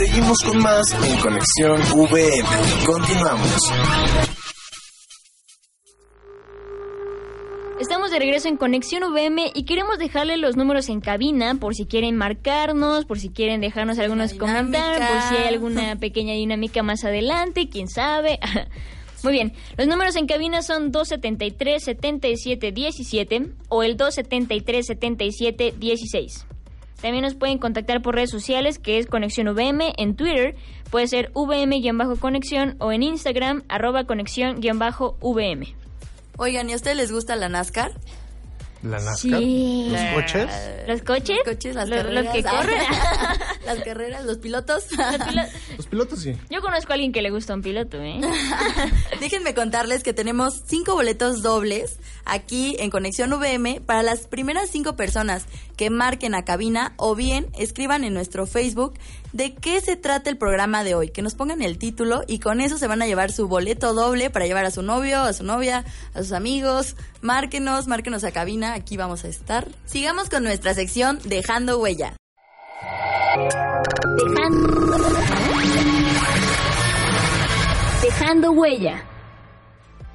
[0.00, 2.48] Seguimos con más en Conexión VM.
[2.86, 3.70] Continuamos.
[7.78, 11.84] Estamos de regreso en Conexión VM y queremos dejarle los números en cabina por si
[11.84, 17.04] quieren marcarnos, por si quieren dejarnos algunos comentarios, por si hay alguna pequeña dinámica más
[17.04, 18.38] adelante, quién sabe.
[19.22, 26.46] Muy bien, los números en cabina son 273-7717 o el 273-7716.
[27.02, 30.54] También nos pueden contactar por redes sociales, que es Conexión VM, en Twitter,
[30.90, 35.74] puede ser VM-conexión o en Instagram, arroba conexión-VM.
[36.36, 37.92] Oigan, ¿y a ustedes les gusta la NASCAR?
[38.82, 39.42] ¿La NASCAR?
[39.42, 40.50] ¿Los coches?
[40.86, 41.36] ¿Los coches?
[41.36, 42.24] Los coches, las carreras.
[42.24, 42.82] Los que corren.
[43.66, 44.86] las carreras, los pilotos.
[45.76, 46.34] Los, pilotos sí.
[46.48, 48.20] Yo conozco a alguien que le gusta un piloto, ¿eh?
[49.20, 54.96] Déjenme contarles que tenemos cinco boletos dobles aquí en Conexión VM para las primeras cinco
[54.96, 55.44] personas
[55.76, 58.94] que marquen a cabina o bien escriban en nuestro Facebook
[59.32, 62.60] de qué se trata el programa de hoy, que nos pongan el título y con
[62.60, 65.44] eso se van a llevar su boleto doble para llevar a su novio, a su
[65.44, 66.96] novia, a sus amigos.
[67.20, 69.68] Márquenos, márquenos a cabina, aquí vamos a estar.
[69.86, 72.16] Sigamos con nuestra sección Dejando Huella.
[74.16, 74.98] Dejando,
[78.02, 79.04] Dejando Huella.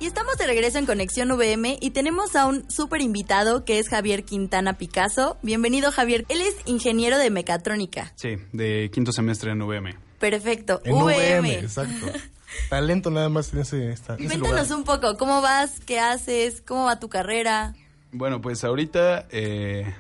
[0.06, 3.90] Y estamos de regreso en Conexión VM y tenemos a un súper invitado que es
[3.90, 5.36] Javier Quintana Picasso.
[5.42, 6.26] Bienvenido Javier.
[6.30, 8.14] Él es ingeniero de mecatrónica.
[8.14, 9.96] Sí, de quinto semestre en VM.
[10.20, 10.80] Perfecto.
[10.84, 11.56] En VM.
[11.56, 12.06] exacto.
[12.70, 15.80] Talento nada más en ese, esta, Cuéntanos un poco, ¿cómo vas?
[15.80, 16.62] ¿Qué haces?
[16.62, 17.74] ¿Cómo va tu carrera?
[18.12, 19.92] Bueno, pues ahorita, eh,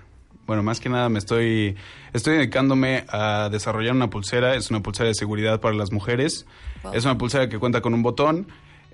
[0.45, 1.77] bueno, más que nada me estoy,
[2.13, 4.53] estoy dedicándome a desarrollar una pulsera.
[4.53, 6.45] Es una pulsera de seguridad para las mujeres.
[6.93, 8.45] Es una pulsera que cuenta con un botón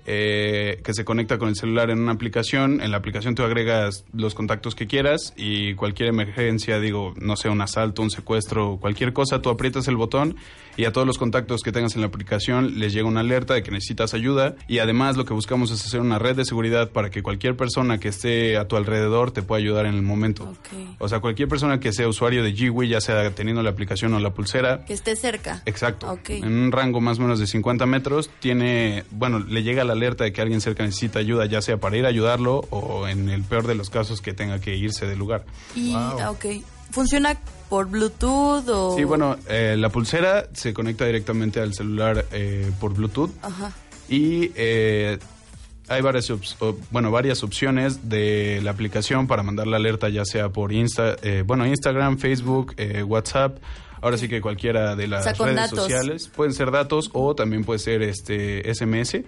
[0.06, 2.80] eh, que se conecta con el celular en una aplicación.
[2.80, 7.48] En la aplicación tú agregas los contactos que quieras y cualquier emergencia, digo, no sé,
[7.48, 10.36] un asalto, un secuestro, cualquier cosa, tú aprietas el botón
[10.76, 13.62] y a todos los contactos que tengas en la aplicación les llega una alerta de
[13.62, 17.10] que necesitas ayuda y además lo que buscamos es hacer una red de seguridad para
[17.10, 20.52] que cualquier persona que esté a tu alrededor te pueda ayudar en el momento.
[20.98, 24.20] O sea, cualquier persona que sea usuario de GWI, ya sea teniendo la aplicación o
[24.20, 24.84] la pulsera.
[24.84, 25.62] Que esté cerca.
[25.66, 26.18] Exacto.
[26.28, 30.24] En un rango más o menos de 50 metros, tiene, bueno, le llega la alerta
[30.24, 33.42] de que alguien cerca necesita ayuda, ya sea para ir a ayudarlo o en el
[33.42, 35.44] peor de los casos que tenga que irse del lugar.
[35.74, 36.46] Y, ok.
[36.90, 37.38] ¿Funciona
[37.70, 38.96] por Bluetooth o...?
[38.96, 43.30] Sí, bueno, eh, la pulsera se conecta directamente al celular eh, por Bluetooth.
[43.40, 43.72] Ajá.
[44.10, 45.18] Y eh,
[45.88, 46.30] hay varias,
[46.90, 51.66] bueno, varias opciones de la aplicación para mandar la alerta, ya sea por Insta, bueno,
[51.66, 52.74] Instagram, Facebook,
[53.06, 53.56] WhatsApp
[54.02, 55.78] Ahora sí que cualquiera de las O sea, con redes datos.
[55.78, 59.24] sociales pueden ser datos o también puede ser este SMS.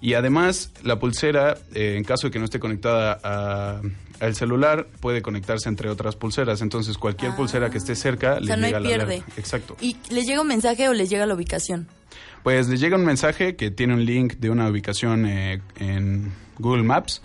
[0.00, 3.80] Y además la pulsera, eh, en caso de que no esté conectada a-
[4.20, 6.60] al celular, puede conectarse entre otras pulseras.
[6.62, 9.04] Entonces cualquier pulsera que esté cerca O le sea, no hay llega la pierde.
[9.16, 9.32] alerta.
[9.36, 9.76] Exacto.
[9.80, 11.86] ¿Y les llega un mensaje o les llega la ubicación?
[12.42, 16.82] Pues les llega un mensaje que tiene un link de una ubicación eh, en Google
[16.82, 17.20] Maps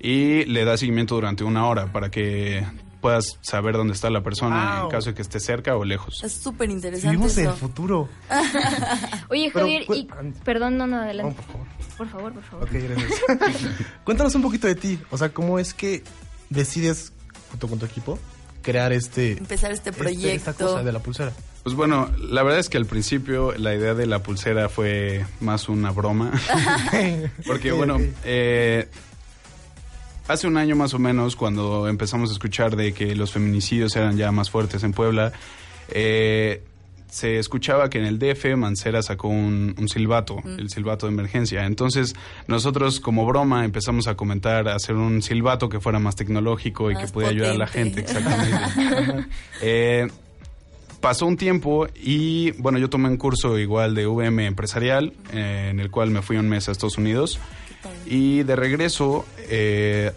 [0.00, 2.64] y le da seguimiento durante una hora para que
[3.02, 6.22] puedas saber dónde está la persona en caso de que esté cerca o lejos.
[6.24, 7.52] Es súper interesante Vivimos en eso.
[7.52, 8.08] el futuro.
[9.28, 10.08] Oye, Javier, y...
[10.44, 11.34] Perdón, no, no, No, adelante.
[11.42, 11.66] por favor.
[11.98, 12.64] Por favor, por favor.
[12.64, 13.70] Ok, gracias.
[14.04, 14.98] Cuéntanos un poquito de ti.
[15.10, 16.02] O sea, ¿cómo es que
[16.48, 17.12] decides,
[17.50, 18.18] junto con tu equipo,
[18.62, 19.32] crear este...
[19.32, 20.50] Empezar este este- proyecto.
[20.50, 21.32] esta cosa de la pulsera?
[21.64, 25.68] Pues bueno, la verdad es que al principio la idea de la pulsera fue más
[25.68, 26.32] una broma.
[27.46, 28.88] Porque bueno, eh,
[30.28, 34.16] hace un año más o menos, cuando empezamos a escuchar de que los feminicidios eran
[34.16, 35.32] ya más fuertes en Puebla,
[35.88, 36.62] eh,
[37.12, 41.66] se escuchaba que en el DF Mancera sacó un, un silbato, el silbato de emergencia.
[41.66, 42.14] Entonces
[42.46, 46.94] nosotros como broma empezamos a comentar, a hacer un silbato que fuera más tecnológico y
[46.94, 48.00] Más que pudiera ayudar a la gente.
[48.00, 49.26] Exactamente.
[49.60, 50.08] Eh,
[51.02, 55.80] pasó un tiempo y bueno, yo tomé un curso igual de VM empresarial, eh, en
[55.80, 57.38] el cual me fui un mes a Estados Unidos.
[58.06, 60.12] Y de regreso eh,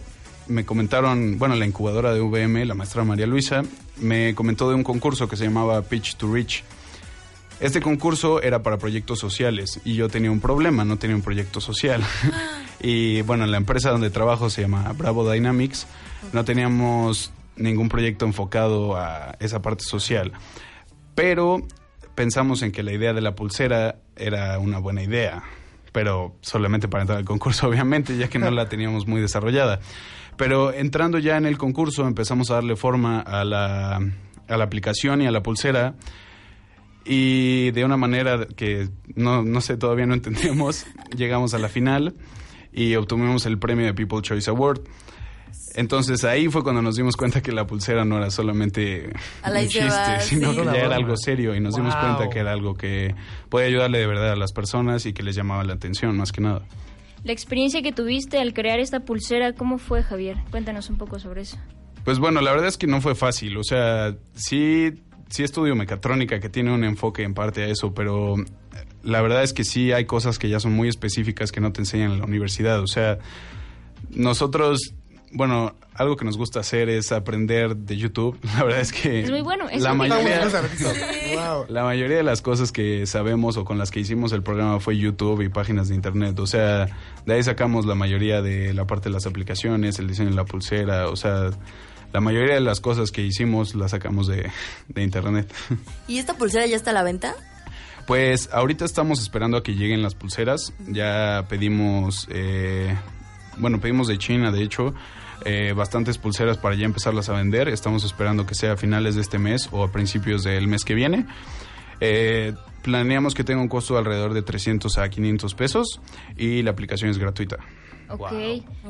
[0.48, 3.62] me comentaron, bueno, la incubadora de VM, la maestra María Luisa,
[4.00, 6.62] me comentó de un concurso que se llamaba Pitch to Reach.
[7.58, 11.60] Este concurso era para proyectos sociales y yo tenía un problema, no tenía un proyecto
[11.60, 12.02] social.
[12.80, 15.86] y bueno, la empresa donde trabajo se llama Bravo Dynamics,
[16.32, 20.32] no teníamos ningún proyecto enfocado a esa parte social.
[21.14, 21.66] Pero
[22.14, 25.42] pensamos en que la idea de la pulsera era una buena idea,
[25.96, 29.80] pero solamente para entrar al concurso, obviamente, ya que no la teníamos muy desarrollada.
[30.36, 33.96] Pero entrando ya en el concurso empezamos a darle forma a la,
[34.46, 35.94] a la aplicación y a la pulsera
[37.06, 40.84] y de una manera que no, no sé, todavía no entendemos,
[41.16, 42.14] llegamos a la final
[42.74, 44.82] y obtuvimos el premio de People Choice Award.
[45.76, 49.12] Entonces ahí fue cuando nos dimos cuenta que la pulsera no era solamente
[49.42, 50.58] A un chiste, va, sino sí.
[50.58, 53.14] que ya era algo serio y nos dimos cuenta que era algo que
[53.48, 56.40] podía ayudarle de verdad a las personas y que les llamaba la atención más que
[56.40, 56.62] nada.
[57.24, 60.38] La experiencia que tuviste al crear esta pulsera, ¿cómo fue, Javier?
[60.50, 61.58] Cuéntanos un poco sobre eso.
[62.04, 63.56] Pues bueno, la verdad es que no fue fácil.
[63.56, 64.92] O sea, sí,
[65.28, 68.36] sí estudio mecatrónica que tiene un enfoque en parte a eso, pero
[69.02, 71.80] la verdad es que sí hay cosas que ya son muy específicas que no te
[71.80, 72.80] enseñan en la universidad.
[72.80, 73.18] O sea,
[74.10, 74.94] nosotros,
[75.32, 78.38] bueno, algo que nos gusta hacer es aprender de YouTube.
[78.56, 80.48] La verdad es que Es muy bueno, es la que mayoría.
[81.34, 81.66] Wow.
[81.68, 84.96] la mayoría de las cosas que sabemos o con las que hicimos el programa fue
[84.96, 86.38] YouTube y páginas de internet.
[86.38, 86.86] O sea,
[87.24, 90.44] de ahí sacamos la mayoría de la parte de las aplicaciones, el diseño de la
[90.44, 91.08] pulsera.
[91.08, 91.50] O sea,
[92.12, 94.50] la mayoría de las cosas que hicimos las sacamos de,
[94.88, 95.52] de internet.
[96.08, 97.34] ¿Y esta pulsera ya está a la venta?
[98.06, 100.72] Pues ahorita estamos esperando a que lleguen las pulseras.
[100.86, 102.96] Ya pedimos, eh,
[103.58, 104.94] bueno, pedimos de China, de hecho,
[105.44, 107.68] eh, bastantes pulseras para ya empezarlas a vender.
[107.68, 110.94] Estamos esperando que sea a finales de este mes o a principios del mes que
[110.94, 111.26] viene.
[112.00, 116.00] Eh, planeamos que tenga un costo de alrededor de 300 a 500 pesos
[116.36, 117.58] y la aplicación es gratuita.
[118.08, 118.32] Ok.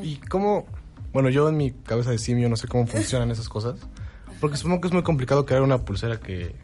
[0.02, 0.66] ¿Y cómo?
[1.12, 3.78] Bueno, yo en mi cabeza de simio no sé cómo funcionan esas cosas.
[4.40, 6.54] Porque supongo que es muy complicado crear una pulsera que,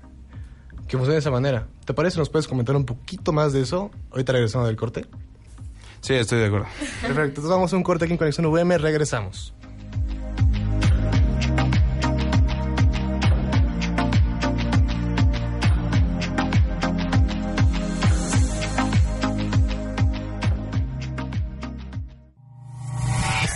[0.87, 1.69] que funcione de esa manera.
[1.87, 2.19] ¿Te parece?
[2.19, 3.91] ¿Nos puedes comentar un poquito más de eso?
[4.11, 5.07] Ahorita regresando del corte.
[6.03, 6.67] Sí, estoy de acuerdo.
[7.01, 7.23] Perfecto.
[7.23, 8.77] Entonces vamos a un corte aquí en Conexión VM.
[8.77, 9.55] Regresamos.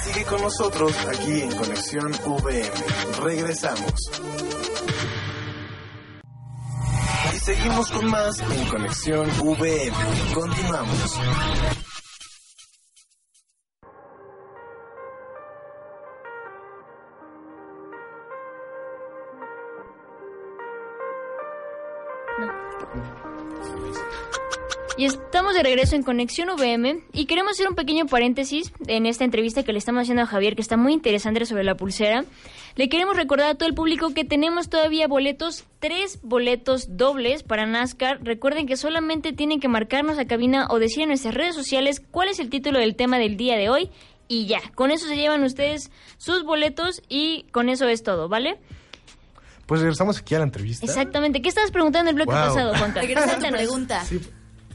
[0.04, 2.70] Sigue con nosotros aquí en Conexión VM.
[3.24, 3.92] Regresamos.
[7.34, 9.92] Y seguimos con más en Conexión VM.
[10.32, 11.20] Continuamos.
[24.98, 29.24] Y estamos de regreso en Conexión VM y queremos hacer un pequeño paréntesis en esta
[29.24, 32.24] entrevista que le estamos haciendo a Javier, que está muy interesante sobre la pulsera.
[32.76, 37.66] Le queremos recordar a todo el público que tenemos todavía boletos, tres boletos dobles para
[37.66, 38.20] NASCAR.
[38.24, 42.28] Recuerden que solamente tienen que marcarnos a cabina o decir en nuestras redes sociales cuál
[42.28, 43.90] es el título del tema del día de hoy
[44.28, 44.60] y ya.
[44.74, 48.58] Con eso se llevan ustedes sus boletos y con eso es todo, ¿vale?
[49.66, 50.86] Pues regresamos aquí a la entrevista.
[50.86, 51.42] Exactamente.
[51.42, 52.48] ¿Qué estabas preguntando en el bloque Wow.
[52.54, 53.00] pasado, Juanca?
[53.02, 54.04] Regresa a tu pregunta.
[54.04, 54.20] Sí,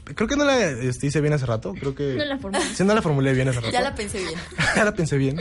[0.04, 1.74] creo que no la este, hice bien hace rato.
[1.74, 2.14] Creo que.
[2.14, 2.64] No la formulé.
[2.74, 3.72] Sí, no la formulé bien hace rato.
[3.72, 4.34] Ya la pensé bien.
[4.76, 5.40] ya la pensé bien.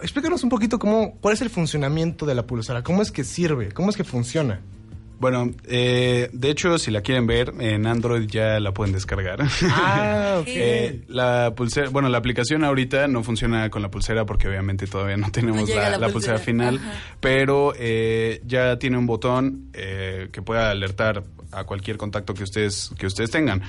[0.00, 3.70] Explícanos un poquito cómo, cuál es el funcionamiento de la pulsera, cómo es que sirve,
[3.72, 4.60] cómo es que funciona.
[5.20, 9.38] Bueno, eh, de hecho, si la quieren ver, en Android ya la pueden descargar.
[9.70, 10.46] Ah, ok.
[10.48, 15.16] Eh, la pulsera, bueno, la aplicación ahorita no funciona con la pulsera porque obviamente todavía
[15.16, 16.38] no tenemos No la, la la pulsera, pulsera.
[16.38, 16.92] final, Ajá.
[17.20, 21.22] pero eh, ya tiene un botón eh, que pueda alertar
[21.54, 23.62] a cualquier contacto que ustedes que ustedes tengan.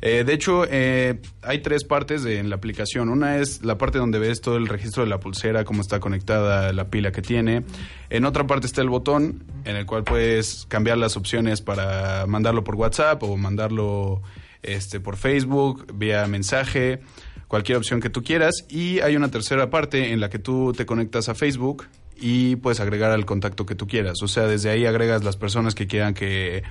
[0.00, 3.08] Eh, de hecho, eh, hay tres partes de- en la aplicación.
[3.08, 6.72] Una es la parte donde ves todo el registro de la pulsera, cómo está conectada,
[6.72, 7.62] la pila que tiene.
[8.10, 12.64] En otra parte está el botón en el cual puedes cambiar las opciones para mandarlo
[12.64, 14.22] por WhatsApp o mandarlo
[14.62, 17.00] este, por Facebook, vía mensaje,
[17.48, 18.64] cualquier opción que tú quieras.
[18.68, 21.86] Y hay una tercera parte en la que tú te conectas a Facebook
[22.20, 24.22] y puedes agregar al contacto que tú quieras.
[24.22, 26.62] O sea, desde ahí agregas las personas que quieran que,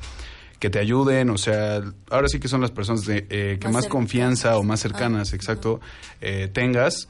[0.62, 1.30] que te ayuden.
[1.32, 4.80] O sea, ahora sí que son las personas de, eh, que Más confianza o más
[4.80, 5.82] cercanas, exacto,
[6.22, 7.10] eh, tengas.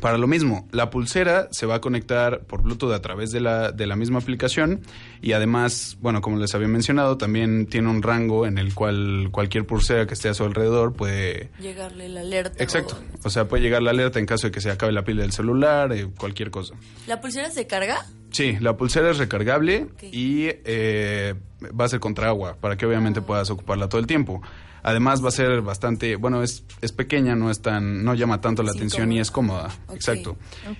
[0.00, 3.72] Para lo mismo, la pulsera se va a conectar por Bluetooth a través de la,
[3.72, 4.82] de la misma aplicación
[5.20, 9.66] y además, bueno, como les había mencionado, también tiene un rango en el cual cualquier
[9.66, 11.50] pulsera que esté a su alrededor puede...
[11.60, 12.62] Llegarle la alerta.
[12.62, 12.96] Exacto.
[13.24, 15.22] o- O sea, puede llegar la alerta en caso de que se acabe la pila
[15.22, 16.74] del celular, eh, cualquier cosa.
[17.08, 18.06] ¿La pulsera se carga?
[18.30, 21.34] Sí, la pulsera es recargable y eh,
[21.78, 24.42] va a ser contra agua para que obviamente puedas ocuparla todo el tiempo.
[24.82, 28.62] Además va a ser bastante, bueno, es, es pequeña, no es tan, no llama tanto
[28.62, 29.70] la atención y es cómoda.
[29.92, 30.36] Exacto.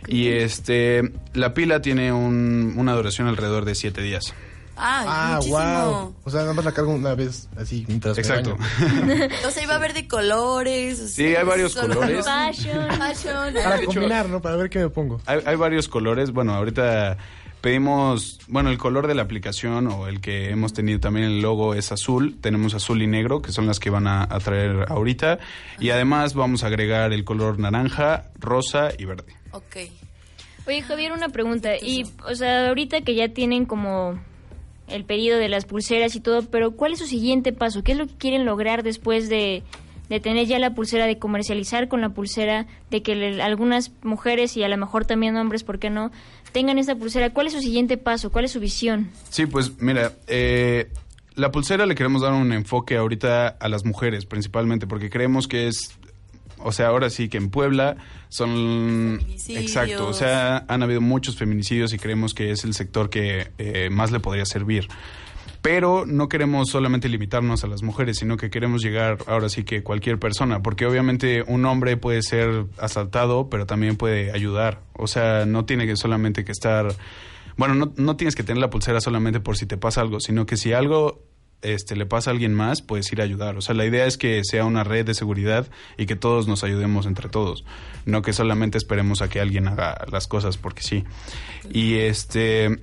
[0.07, 4.33] Y este, la pila tiene un- una duración alrededor de siete días.
[4.81, 5.59] Ah, Ah, muchísimo.
[5.59, 6.15] wow.
[6.23, 8.57] O sea, nada más la cargo una vez así mientras Exacto.
[9.47, 11.01] O sea, iba a haber de colores.
[11.01, 12.25] o Sí, hay varios colores.
[12.25, 12.87] Fashion.
[12.97, 13.55] Fashion.
[13.55, 14.41] Para combinar, ¿no?
[14.41, 15.21] Para ver qué me pongo.
[15.27, 16.31] Hay, hay varios colores.
[16.31, 17.19] Bueno, ahorita
[17.61, 21.75] pedimos, bueno, el color de la aplicación o el que hemos tenido también el logo
[21.75, 22.37] es azul.
[22.41, 25.39] Tenemos azul y negro, que son las que van a, a traer ahorita.
[25.81, 29.35] Y además vamos a agregar el color naranja, rosa y verde.
[29.53, 29.77] Ok.
[30.67, 31.77] Oye, Javier, una pregunta.
[31.81, 34.19] Y, o sea, ahorita que ya tienen como
[34.87, 37.83] el pedido de las pulseras y todo, pero ¿cuál es su siguiente paso?
[37.83, 39.63] ¿Qué es lo que quieren lograr después de,
[40.09, 44.57] de tener ya la pulsera, de comercializar con la pulsera, de que le- algunas mujeres
[44.57, 46.11] y a lo mejor también hombres, ¿por qué no?,
[46.53, 47.31] tengan esta pulsera.
[47.31, 48.31] ¿Cuál es su siguiente paso?
[48.31, 49.11] ¿Cuál es su visión?
[49.31, 50.91] Sí, pues mira, eh,
[51.35, 55.69] la pulsera le queremos dar un enfoque ahorita a las mujeres principalmente, porque creemos que
[55.69, 55.97] es,
[56.59, 57.97] o sea, ahora sí que en Puebla
[58.29, 59.19] son...
[59.21, 59.63] Feminicidios.
[59.63, 63.89] Exacto, o sea, han habido muchos feminicidios y creemos que es el sector que eh,
[63.91, 64.89] más le podría servir.
[65.63, 69.83] Pero no queremos solamente limitarnos a las mujeres, sino que queremos llegar ahora sí que
[69.83, 74.81] cualquier persona, porque obviamente un hombre puede ser asaltado, pero también puede ayudar.
[74.93, 76.95] O sea, no tiene que solamente que estar
[77.57, 80.47] bueno, no, no tienes que tener la pulsera solamente por si te pasa algo, sino
[80.47, 81.25] que si algo
[81.61, 83.57] este, le pasa a alguien más, puedes ir a ayudar.
[83.57, 86.63] O sea, la idea es que sea una red de seguridad y que todos nos
[86.63, 87.65] ayudemos entre todos,
[88.05, 91.05] no que solamente esperemos a que alguien haga las cosas porque sí.
[91.71, 92.79] Y este,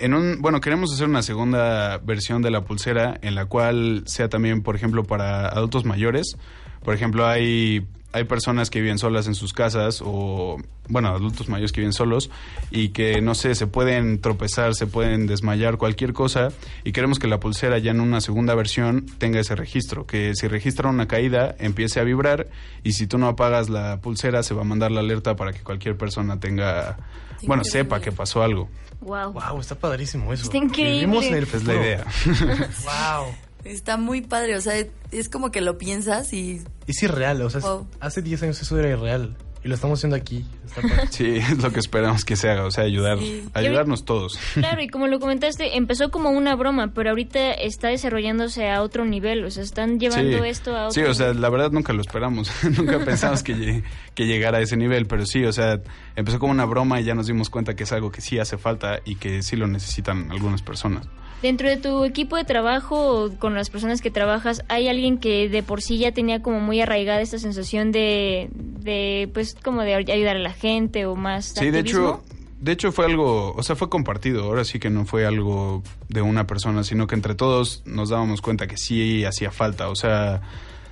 [0.00, 4.28] en un, bueno, queremos hacer una segunda versión de la pulsera en la cual sea
[4.28, 6.36] también, por ejemplo, para adultos mayores.
[6.82, 10.58] Por ejemplo, hay hay personas que viven solas en sus casas o,
[10.88, 12.30] bueno, adultos mayores que viven solos
[12.70, 16.48] y que, no sé, se pueden tropezar, se pueden desmayar, cualquier cosa
[16.84, 20.48] y queremos que la pulsera ya en una segunda versión tenga ese registro, que si
[20.48, 22.48] registra una caída empiece a vibrar
[22.82, 25.60] y si tú no apagas la pulsera se va a mandar la alerta para que
[25.60, 26.98] cualquier persona tenga,
[27.46, 28.68] bueno, sepa que pasó algo.
[29.00, 29.32] Wow.
[29.32, 30.44] Wow, está padrísimo eso.
[30.44, 31.06] Está increíble.
[31.06, 32.04] Vivimos en el es la idea.
[32.84, 33.34] Wow.
[33.64, 34.74] Está muy padre, o sea,
[35.12, 37.86] es como que lo piensas y sí, irreal, o sea, es- Wow.
[38.00, 39.36] hace 10 años eso era irreal.
[39.62, 40.46] Y lo estamos haciendo aquí.
[41.10, 43.44] Sí, es lo que esperamos que se haga, o sea, ayudar, Sí.
[43.52, 44.38] ayudarnos todos.
[44.54, 49.04] Claro, y como lo comentaste, empezó como una broma, pero ahorita está desarrollándose a otro
[49.04, 50.48] nivel, o sea, están llevando Sí.
[50.48, 52.50] esto a otro Sí, o sea, la verdad nunca lo esperamos.
[52.78, 53.82] nunca pensamos que,
[54.14, 55.78] que llegara a ese nivel, pero sí, o sea,
[56.16, 58.56] empezó como una broma y ya nos dimos cuenta que es algo que sí hace
[58.56, 61.06] falta y que sí lo necesitan algunas personas.
[61.42, 65.48] Dentro de tu equipo de trabajo, o con las personas que trabajas, ¿hay alguien que
[65.48, 69.94] de por sí ya tenía como muy arraigada esta sensación de, de pues, como de
[69.94, 72.22] ayudar a la gente o más Sí, de hecho,
[72.60, 74.44] de hecho fue algo, o sea, fue compartido.
[74.44, 78.42] Ahora sí que no fue algo de una persona, sino que entre todos nos dábamos
[78.42, 79.88] cuenta que sí hacía falta.
[79.88, 80.42] O sea,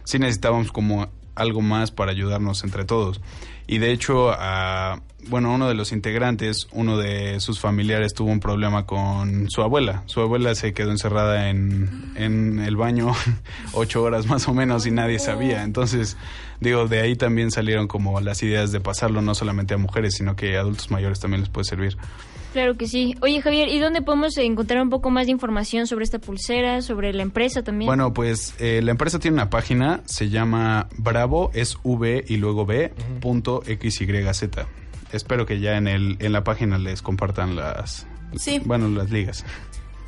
[0.05, 3.21] sí necesitábamos como algo más para ayudarnos entre todos.
[3.67, 4.31] Y de hecho,
[5.29, 10.03] bueno, uno de los integrantes, uno de sus familiares tuvo un problema con su abuela.
[10.07, 13.13] Su abuela se quedó encerrada en, en el baño
[13.73, 15.65] ocho horas más o menos y nadie sabía.
[15.65, 16.17] Entonces,
[16.61, 20.35] digo, de ahí también salieron como las ideas de pasarlo no solamente a mujeres, sino
[20.35, 21.99] que a adultos mayores también les puede servir.
[22.53, 23.15] Claro que sí.
[23.21, 27.13] Oye, Javier, ¿y dónde podemos encontrar un poco más de información sobre esta pulsera, sobre
[27.13, 27.87] la empresa también?
[27.87, 32.65] Bueno, pues eh, la empresa tiene una página, se llama Bravo, es V y luego
[32.65, 34.45] B, punto XYZ.
[35.13, 38.61] Espero que ya en, el, en la página les compartan las, Sí.
[38.65, 39.45] bueno, las ligas.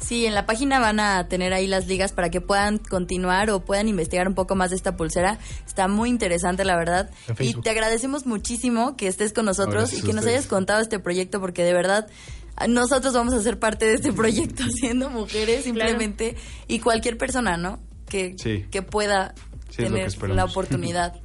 [0.01, 3.61] Sí, en la página van a tener ahí las ligas para que puedan continuar o
[3.65, 5.39] puedan investigar un poco más de esta pulsera.
[5.67, 7.11] Está muy interesante, la verdad.
[7.29, 10.99] En Y te agradecemos muchísimo que estés con nosotros y que nos hayas contado este
[10.99, 12.09] proyecto porque de verdad
[12.69, 16.35] nosotros vamos a ser parte de este proyecto siendo mujeres simplemente
[16.67, 17.79] y cualquier persona, ¿no?
[18.09, 18.65] Que, Sí.
[18.71, 19.35] que pueda
[19.69, 21.21] Sí, que tener la oportunidad.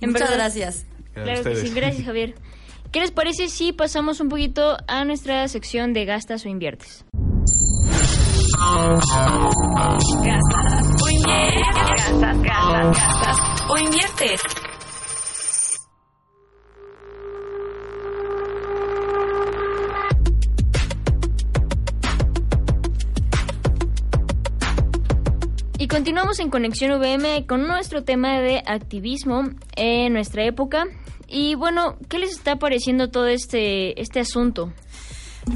[0.00, 0.44] En Muchas verdad.
[0.44, 0.84] gracias.
[1.14, 2.34] Claro que sí, gracias Javier.
[2.92, 7.04] ¿Qué les parece si pasamos un poquito a nuestra sección de gastas o inviertes?
[8.56, 9.04] Gastas
[11.02, 11.56] o inviertes.
[11.76, 13.38] Gastas, gastas, gastas
[13.68, 14.40] o inviertes.
[25.78, 30.86] Y continuamos en Conexión VM con nuestro tema de activismo en nuestra época.
[31.28, 34.72] Y bueno, ¿qué les está pareciendo todo este, este asunto?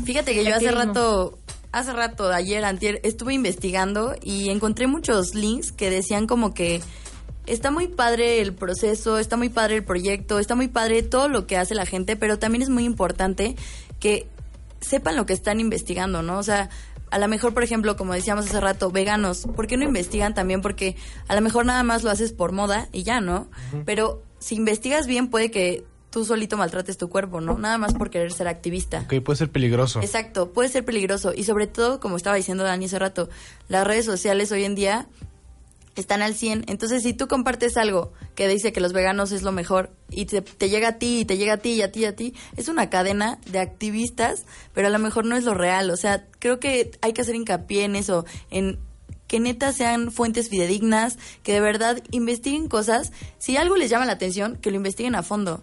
[0.04, 1.39] Fíjate que yo hace rato,
[1.72, 6.80] hace rato, ayer, antier, estuve investigando y encontré muchos links que decían como que
[7.46, 11.46] está muy padre el proceso, está muy padre el proyecto, está muy padre todo lo
[11.46, 13.56] que hace la gente, pero también es muy importante
[13.98, 14.26] que
[14.80, 16.38] sepan lo que están investigando, ¿no?
[16.38, 16.70] O sea,
[17.10, 20.62] a lo mejor, por ejemplo, como decíamos hace rato, veganos, ¿por qué no investigan también?
[20.62, 20.96] Porque
[21.28, 23.48] a lo mejor nada más lo haces por moda y ya, ¿no?
[23.84, 27.58] Pero si investigas bien puede que tú solito maltrates tu cuerpo, ¿no?
[27.58, 29.06] Nada más por querer ser activista.
[29.08, 30.00] Que puede ser peligroso.
[30.00, 33.28] Exacto, puede ser peligroso y sobre todo, como estaba diciendo Dani hace rato,
[33.68, 35.08] las redes sociales hoy en día
[35.96, 36.64] están al 100.
[36.68, 40.42] Entonces, si tú compartes algo que dice que los veganos es lo mejor y te,
[40.42, 42.34] te llega a ti y te llega a ti y a ti y a ti,
[42.56, 44.44] es una cadena de activistas,
[44.74, 45.90] pero a lo mejor no es lo real.
[45.90, 48.78] O sea, creo que hay que hacer hincapié en eso, en
[49.26, 53.12] que neta sean fuentes fidedignas, que de verdad investiguen cosas.
[53.38, 55.62] Si algo les llama la atención, que lo investiguen a fondo.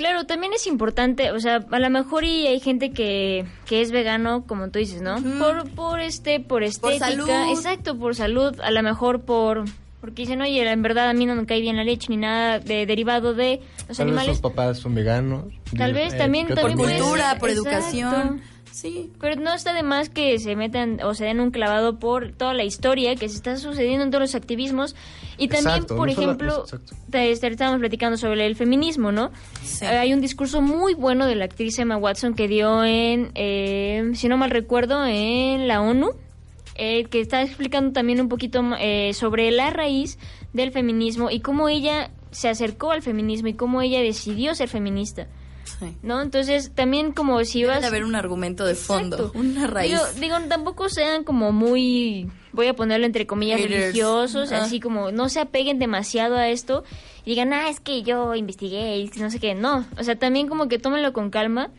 [0.00, 3.92] Claro, también es importante, o sea, a lo mejor y hay gente que, que es
[3.92, 5.16] vegano, como tú dices, ¿no?
[5.38, 7.28] Por, por este, por estética, salud.
[7.50, 9.66] exacto, por salud, a lo mejor por,
[10.00, 12.60] porque dicen, oye, en verdad a mí no me cae bien la leche ni nada
[12.60, 14.26] de derivado de los Tal vez animales.
[14.36, 15.44] sus papás son veganos.
[15.76, 17.68] Tal vez eh, también, yo también Por cultura, por exacto.
[17.70, 18.40] educación.
[18.72, 19.10] Sí.
[19.20, 22.54] Pero no está de más que se metan o se den un clavado por toda
[22.54, 24.94] la historia que se está sucediendo en todos los activismos.
[25.38, 26.94] Y también, Exacto, por no ejemplo, exacto.
[27.10, 29.30] te- te- estábamos platicando sobre el feminismo, ¿no?
[29.62, 29.84] Sí.
[29.84, 34.10] Eh, Hay un discurso muy bueno de la actriz Emma Watson que dio en, eh,
[34.14, 36.10] si no mal recuerdo, en la ONU,
[36.76, 40.18] eh, que está explicando también un poquito eh, sobre la raíz
[40.52, 45.26] del feminismo y cómo ella se acercó al feminismo y cómo ella decidió ser feminista.
[45.78, 45.96] Sí.
[46.02, 46.20] ¿No?
[46.22, 47.80] Entonces, también como si Debe vas...
[47.82, 49.38] de haber un argumento de fondo, Exacto.
[49.38, 49.90] una raíz.
[49.92, 50.02] Digo,
[50.38, 53.80] digo, tampoco sean como muy, voy a ponerlo entre comillas, Haters.
[53.80, 54.62] religiosos, Ah.
[54.64, 56.84] así como no se apeguen demasiado a esto
[57.24, 59.54] y digan, ah, es que yo investigué y no sé qué.
[59.54, 61.70] No, o sea, también como que tómenlo con calma.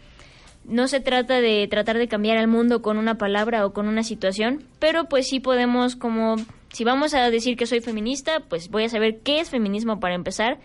[0.63, 4.03] No se trata de tratar de cambiar al mundo con una palabra o con una
[4.03, 6.35] situación, pero pues sí podemos como,
[6.71, 10.13] si vamos a decir que soy feminista, pues voy a saber qué es feminismo para
[10.13, 10.59] empezar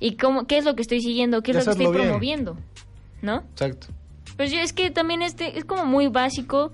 [0.00, 2.06] y cómo, qué es lo que estoy siguiendo, qué es lo que estoy bien.
[2.06, 2.56] promoviendo,
[3.22, 3.44] ¿no?
[3.52, 3.88] Exacto.
[4.36, 6.72] Pues yo es que también este es como muy básico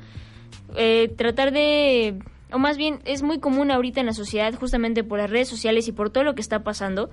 [0.77, 2.19] eh, tratar de,
[2.53, 5.89] o más bien es muy común ahorita en la sociedad, justamente por las redes sociales
[5.89, 7.11] y por todo lo que está pasando,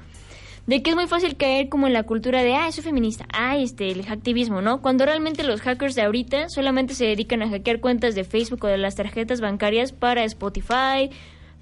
[0.68, 3.58] de que es muy fácil caer como en la cultura de, ah, soy feminista, ah,
[3.58, 4.82] este, el activismo, ¿no?
[4.82, 8.68] Cuando realmente los hackers de ahorita solamente se dedican a hackear cuentas de Facebook o
[8.68, 11.10] de las tarjetas bancarias para Spotify,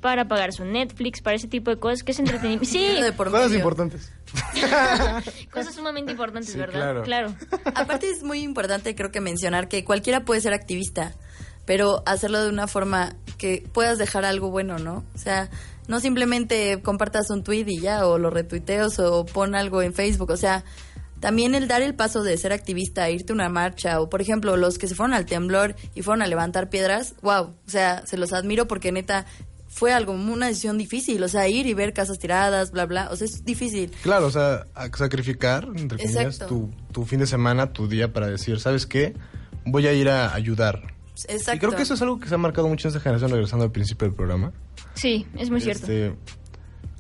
[0.02, 2.66] para pagar su Netflix, para ese tipo de cosas, que es entretenimiento.
[2.66, 4.12] Sí, Dinero de por Cosas importantes.
[5.52, 7.04] cosas sumamente importantes, Sí, ¿verdad?
[7.04, 7.36] claro.
[7.76, 11.14] Aparte es muy importante creo que mencionar que cualquiera puede ser activista,
[11.66, 15.04] pero hacerlo de una forma que puedas dejar algo bueno, ¿no?
[15.14, 15.50] O sea,
[15.88, 20.32] no simplemente compartas un tweet y ya, o lo retuiteos o pon algo en Facebook,
[20.32, 20.64] o sea,
[21.20, 24.58] también el dar el paso de ser activista, irte a una marcha, o por ejemplo,
[24.58, 28.18] los que se fueron al temblor y fueron a levantar piedras, wow, o sea, se
[28.18, 29.26] los admiro porque neta
[29.72, 33.16] fue algo, una decisión difícil, o sea, ir y ver casas tiradas, bla, bla, o
[33.16, 33.90] sea, es difícil.
[34.04, 36.48] Claro, o sea, sacrificar, entre comillas, Exacto.
[36.48, 39.14] tu, tu fin de semana, tu día para decir, ¿sabes qué?
[39.66, 40.94] Voy a ir a ayudar.
[41.30, 41.56] Exacto.
[41.56, 43.64] Y creo que eso es algo que se ha marcado mucho en esta generación, regresando
[43.64, 44.52] al principio del programa.
[44.94, 45.84] Sí, es muy cierto.
[45.84, 46.16] Este,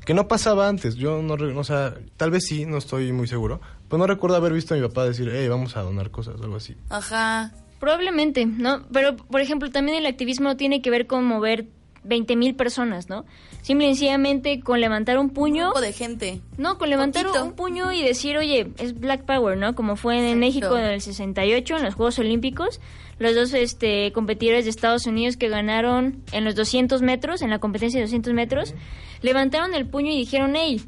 [0.05, 0.95] que no pasaba antes.
[0.95, 3.59] Yo no, o sea, tal vez sí, no estoy muy seguro.
[3.89, 6.43] Pero no recuerdo haber visto a mi papá decir, hey, vamos a donar cosas o
[6.43, 6.77] algo así.
[6.89, 7.51] Ajá.
[7.81, 8.85] Probablemente, ¿no?
[8.93, 11.67] Pero, por ejemplo, también el activismo tiene que ver con mover
[12.03, 13.25] 20 mil personas, ¿no?
[13.61, 16.41] Simple y sencillamente con levantar un Un puño, grupo de gente.
[16.57, 17.43] no, con levantar Poquito.
[17.45, 19.75] un puño y decir, oye, es Black Power, ¿no?
[19.75, 20.39] Como fue en Exacto.
[20.39, 22.79] México en el 68, en los Juegos Olímpicos,
[23.19, 27.59] los dos este, competidores de Estados Unidos que ganaron en los 200 metros, en la
[27.59, 28.73] competencia de 200 metros,
[29.21, 30.81] levantaron el puño y dijeron, hey,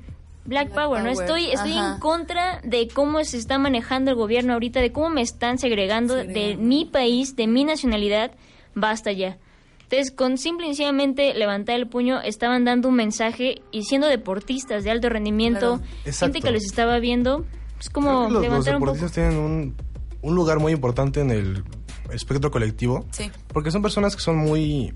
[0.45, 1.09] Black, Black Power, ¿no?
[1.11, 1.93] Estoy, estoy ajá.
[1.93, 6.15] en contra de cómo se está manejando el gobierno ahorita, de cómo me están segregando
[6.15, 8.31] de mi país, de mi nacionalidad,
[8.73, 9.37] basta ya.
[9.83, 14.83] Entonces, con simple y sencillamente levantar el puño, estaban dando un mensaje y siendo deportistas
[14.83, 15.77] de alto rendimiento, Claro.
[16.03, 16.39] gente Exacto.
[16.41, 17.45] que los estaba viendo,
[17.79, 18.93] es Creo como los, los levantar un poco.
[18.93, 19.75] deportistas tienen un,
[20.21, 21.63] un lugar muy importante en el
[22.11, 23.05] espectro colectivo.
[23.11, 23.29] Sí.
[23.49, 24.91] Porque son personas que son muy...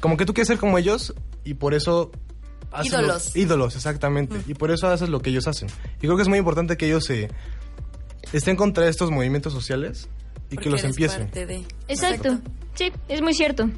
[0.00, 1.14] Como que tú quieres ser como ellos
[1.44, 2.10] y por eso...
[2.72, 3.36] lo- Ídolos.
[3.36, 4.36] ídolos, exactamente.
[4.46, 5.68] Y por eso haces lo que ellos hacen.
[5.98, 7.28] Y creo que es muy importante que ellos se
[8.32, 10.08] estén contra estos movimientos sociales
[10.50, 11.22] y Porque que los empiecen.
[11.24, 12.38] parte de- Exacto.
[12.80, 13.68] Sí, es muy cierto.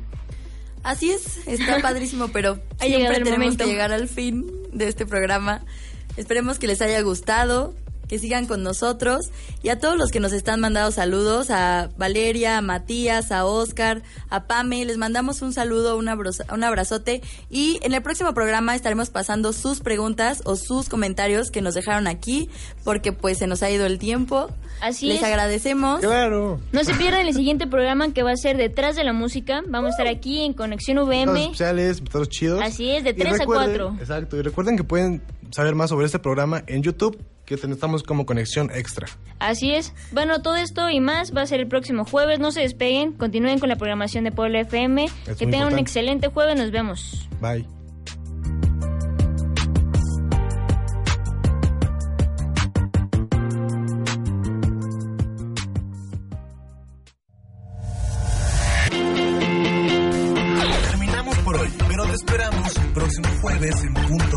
[0.84, 3.64] Así es, está padrísimo, pero Ha siempre el tenemos momento.
[3.64, 5.64] que llegar al fin de este programa.
[6.16, 7.74] Esperemos que les haya gustado,
[8.13, 9.31] que sigan con nosotros
[9.63, 14.03] y a todos los que nos están mandando saludos, a Valeria, a Matías, a Oscar,
[14.29, 18.75] a Pame, les mandamos un saludo, un, abroza- un abrazote y en el próximo programa
[18.77, 22.51] estaremos pasando sus preguntas o sus comentarios que nos dejaron aquí
[22.85, 24.51] porque pues se nos ha ido el tiempo.
[24.83, 25.25] Así les es.
[25.25, 26.01] agradecemos.
[26.01, 26.61] Claro.
[26.71, 29.63] No se pierdan el siguiente programa que va a ser Detrás de la Música.
[29.69, 31.45] Vamos a estar aquí en Conexión VM.
[31.45, 32.61] especiales, invitados chidos.
[32.63, 33.97] Así es, de Y 3 a recuerden- 4.
[34.01, 37.17] Exacto, y recuerden que pueden saber más sobre este programa en YouTube,
[37.61, 39.07] que estamos como conexión extra.
[39.38, 39.92] Así es.
[40.12, 42.38] Bueno, todo esto y más va a ser el próximo jueves.
[42.38, 43.12] No se despeguen.
[43.12, 45.09] Continúen con la programación de Puebla FM.
[45.38, 46.57] que tengan un excelente jueves.
[46.57, 47.28] Nos vemos.
[47.40, 47.66] Bye.
[60.90, 64.32] Terminamos por hoy, pero te esperamos el próximo jueves en punto